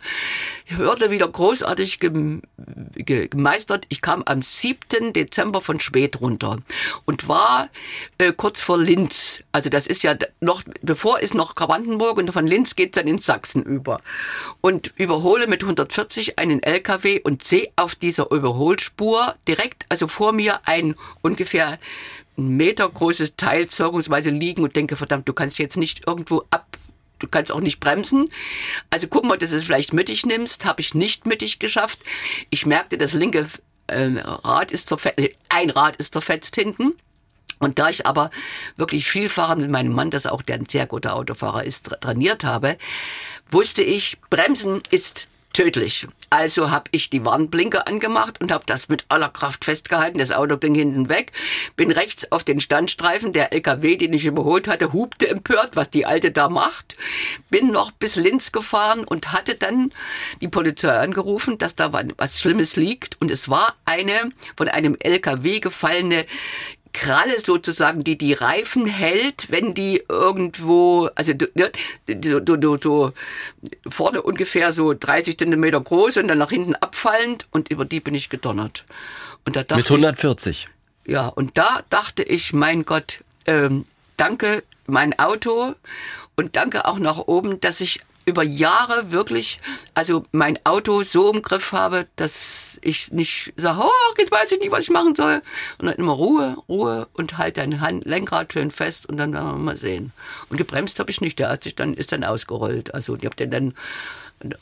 [0.66, 3.86] Hürde wieder großartig gemeistert.
[3.90, 5.14] Ich kam am 7.
[5.14, 6.58] Dezember von Schwedt runter
[7.06, 7.70] und war
[8.18, 9.44] äh, kurz vor Linz.
[9.52, 13.26] Also das ist ja noch, bevor ist noch Brandenburg und von Linz geht's dann ins
[13.26, 14.02] Sachsen über.
[14.60, 20.62] Und überhole mit 140 einen LKW und sehe auf dieser Überholspur direkt, also vor mir
[20.66, 21.80] ein ungefähr
[22.40, 26.78] ein Meter großes Teil zeugungsweise liegen und denke, verdammt, du kannst jetzt nicht irgendwo ab
[27.20, 28.30] du kannst auch nicht bremsen.
[28.90, 30.66] Also guck mal, dass du es vielleicht mittig nimmst.
[30.66, 32.00] Habe ich nicht mittig geschafft.
[32.50, 33.46] Ich merkte, das linke
[33.88, 35.20] äh, Rad ist zerfetzt,
[35.50, 36.94] ein Rad ist zerfetzt hinten.
[37.60, 38.32] Und da ich aber
[38.78, 42.78] wirklich vielfach mit meinem Mann, das auch der ein sehr guter Autofahrer ist, trainiert habe,
[43.52, 46.08] wusste ich, Bremsen ist tödlich.
[46.30, 50.20] Also habe ich die Warnblinker angemacht und habe das mit aller Kraft festgehalten.
[50.20, 51.32] Das Auto ging hinten weg,
[51.76, 53.34] bin rechts auf den Standstreifen.
[53.34, 56.98] Der LKW, den ich überholt hatte, hupte empört, was die Alte da macht.
[57.50, 59.92] Bin noch bis Linz gefahren und hatte dann
[60.42, 63.20] die Polizei angerufen, dass da was Schlimmes liegt.
[63.20, 66.26] Und es war eine von einem LKW gefallene
[66.94, 71.48] Kralle sozusagen, die die Reifen hält, wenn die irgendwo, also du,
[72.08, 73.12] du, du, du,
[73.88, 78.16] vorne ungefähr so 30 Zentimeter groß und dann nach hinten abfallend und über die bin
[78.16, 78.86] ich gedonnert.
[79.46, 80.68] Und da dachte Mit 140?
[81.06, 83.84] Ich, ja, und da dachte ich, mein Gott, ähm,
[84.18, 85.76] danke mein Auto
[86.36, 89.60] und danke auch nach oben, dass ich über Jahre wirklich,
[89.94, 94.60] also mein Auto so im Griff habe, dass ich nicht sage, oh, jetzt weiß ich
[94.60, 95.42] nicht, was ich machen soll.
[95.78, 99.52] Und dann immer Ruhe, Ruhe und halt dein Hand, Lenkrad schön fest und dann werden
[99.52, 100.12] wir mal sehen.
[100.50, 102.94] Und gebremst habe ich nicht, der hat sich dann, ist dann ausgerollt.
[102.94, 103.74] Also ich habe den dann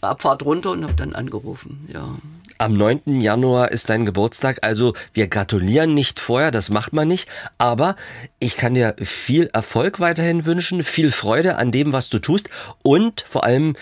[0.01, 2.15] Abfahrt runter und habe dann angerufen, ja.
[2.59, 3.21] Am 9.
[3.21, 7.95] Januar ist dein Geburtstag, also wir gratulieren nicht vorher, das macht man nicht, aber
[8.39, 12.49] ich kann dir viel Erfolg weiterhin wünschen, viel Freude an dem, was du tust
[12.81, 13.75] und vor allem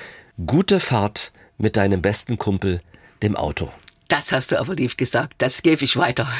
[0.46, 2.82] gute Fahrt mit deinem besten Kumpel,
[3.24, 3.70] dem Auto.
[4.08, 5.34] Das hast du aber lieb gesagt.
[5.40, 6.32] Das gebe ich weiter.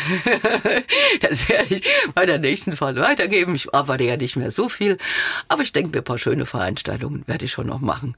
[1.22, 3.56] das werde ich bei der nächsten Fahrt weitergeben.
[3.56, 4.98] Ich arbeite ja nicht mehr so viel.
[5.48, 8.16] Aber ich denke mir, ein paar schöne Veranstaltungen werde ich schon noch machen.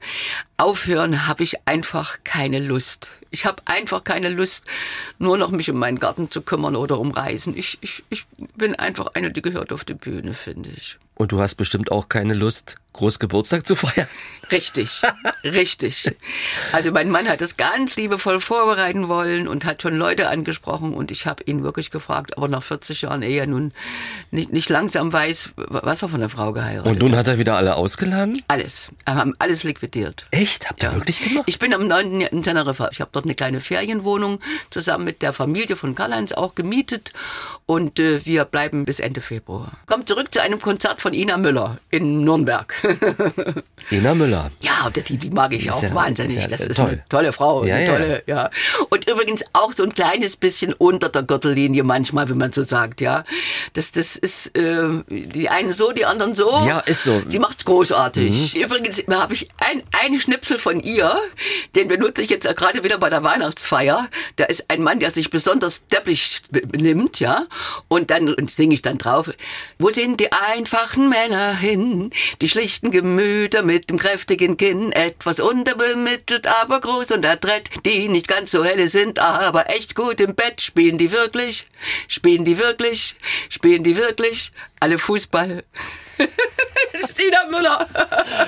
[0.58, 3.12] Aufhören habe ich einfach keine Lust.
[3.30, 4.64] Ich habe einfach keine Lust,
[5.18, 7.56] nur noch mich um meinen Garten zu kümmern oder um Reisen.
[7.56, 8.26] Ich, ich, ich
[8.56, 10.98] bin einfach eine, die gehört auf die Bühne, finde ich.
[11.14, 14.06] Und du hast bestimmt auch keine Lust, groß Geburtstag zu feiern.
[14.52, 15.02] Richtig,
[15.44, 16.14] richtig.
[16.70, 21.10] Also mein Mann hat das ganz liebevoll vorbereiten wollen und hat schon Leute angesprochen und
[21.10, 23.72] ich habe ihn wirklich gefragt, aber nach 40 Jahren er nun
[24.30, 27.02] nicht, nicht langsam weiß, was er von der Frau geheiratet hat.
[27.02, 28.40] Und nun hat er wieder alle ausgeladen?
[28.46, 28.90] Alles.
[29.04, 30.26] Wir haben alles liquidiert.
[30.30, 30.68] Echt?
[30.70, 30.94] Habt ihr Ja.
[30.94, 31.44] wirklich gemacht?
[31.48, 32.20] Ich bin am 9.
[32.20, 32.90] in Teneriffa.
[32.92, 34.38] Ich habe dort eine kleine Ferienwohnung
[34.70, 37.12] zusammen mit der Familie von Karl-Heinz auch gemietet
[37.66, 39.72] und äh, wir bleiben bis Ende Februar.
[39.86, 42.72] Kommt zurück zu einem Konzert von Ina Müller in Nürnberg.
[43.90, 44.50] Ina Müller.
[44.60, 46.36] Ja, die, die mag ich Ist auch ja- wahnsinnig.
[46.36, 46.86] ist ja das ist toll.
[46.88, 47.64] eine tolle Frau.
[47.64, 48.50] Ja, eine tolle, ja.
[48.88, 53.00] Und übrigens auch so ein kleines bisschen unter der Gürtellinie manchmal, wenn man so sagt,
[53.00, 53.24] ja.
[53.72, 56.48] Das, das ist äh, die einen so, die anderen so.
[56.66, 57.14] Ja, ist so.
[57.14, 57.30] Mhm.
[57.30, 58.54] Sie macht's großartig.
[58.56, 61.18] Übrigens habe ich ein, einen Schnipsel von ihr,
[61.74, 64.08] den benutze ich jetzt gerade wieder bei der Weihnachtsfeier.
[64.36, 67.46] Da ist ein Mann, der sich besonders deppig benimmt, ja.
[67.88, 69.30] Und dann singe ich dann drauf.
[69.78, 72.10] Wo sind die einfachen Männer hin?
[72.40, 78.28] Die schlichten Gemüter mit dem kräftigen Kinn, etwas unterbemittelt, aber groß und adrett, die nicht
[78.28, 80.60] ganz so helle sind, aber echt gut im Bett.
[80.60, 81.66] Spielen die wirklich?
[82.08, 83.16] Spielen die wirklich?
[83.48, 84.52] Spielen die wirklich?
[84.80, 85.64] Alle Fußball.
[86.94, 87.86] Stina Müller.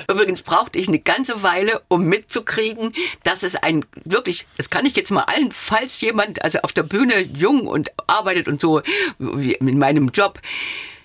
[0.09, 2.93] Übrigens brauchte ich eine ganze Weile, um mitzukriegen,
[3.23, 6.83] dass es ein wirklich, das kann ich jetzt mal allen, falls jemand also auf der
[6.83, 8.81] Bühne jung und arbeitet und so
[9.19, 10.39] wie in meinem Job.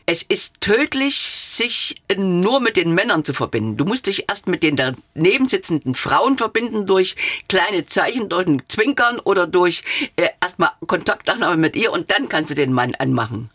[0.09, 3.77] Es ist tödlich, sich nur mit den Männern zu verbinden.
[3.77, 7.17] Du musst dich erst mit den daneben sitzenden Frauen verbinden durch
[7.49, 9.83] kleine Zeichen, durch ein Zwinkern oder durch
[10.15, 13.51] äh, erstmal Kontaktaufnahme mit ihr und dann kannst du den Mann anmachen.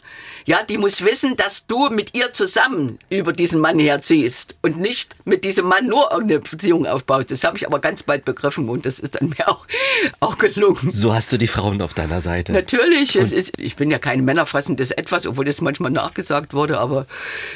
[0.45, 5.15] Ja, die muss wissen, dass du mit ihr zusammen über diesen Mann herziehst und nicht
[5.25, 7.31] mit diesem Mann nur irgendeine Beziehung aufbaust.
[7.31, 9.65] Das habe ich aber ganz bald begriffen und das ist dann mir auch,
[10.19, 10.89] auch gelungen.
[10.91, 12.51] So hast du die Frauen auf deiner Seite.
[12.53, 17.05] Natürlich, es- ich bin ja kein männerfressendes Etwas, obwohl das manchmal nachgesagt wurde, aber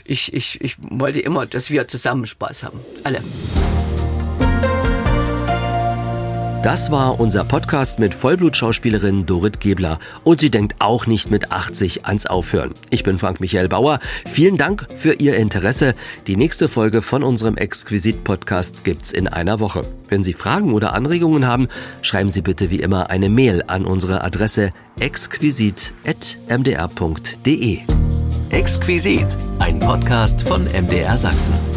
[0.03, 2.79] ich, ich, ich wollte immer, dass wir zusammen Spaß haben.
[3.03, 3.21] Alle.
[6.65, 9.99] Das war unser Podcast mit Vollblutschauspielerin Dorit Gebler.
[10.23, 12.73] Und sie denkt auch nicht mit 80 ans Aufhören.
[12.89, 13.99] Ich bin Frank Michael Bauer.
[14.25, 15.93] Vielen Dank für Ihr Interesse.
[16.25, 19.83] Die nächste Folge von unserem Exquisit-Podcast gibt's in einer Woche.
[20.07, 21.67] Wenn Sie Fragen oder Anregungen haben,
[22.01, 27.79] schreiben Sie bitte wie immer eine Mail an unsere Adresse exquisit.mdr.de.
[28.49, 29.27] Exquisit,
[29.59, 31.74] ein Podcast von MDR Sachsen.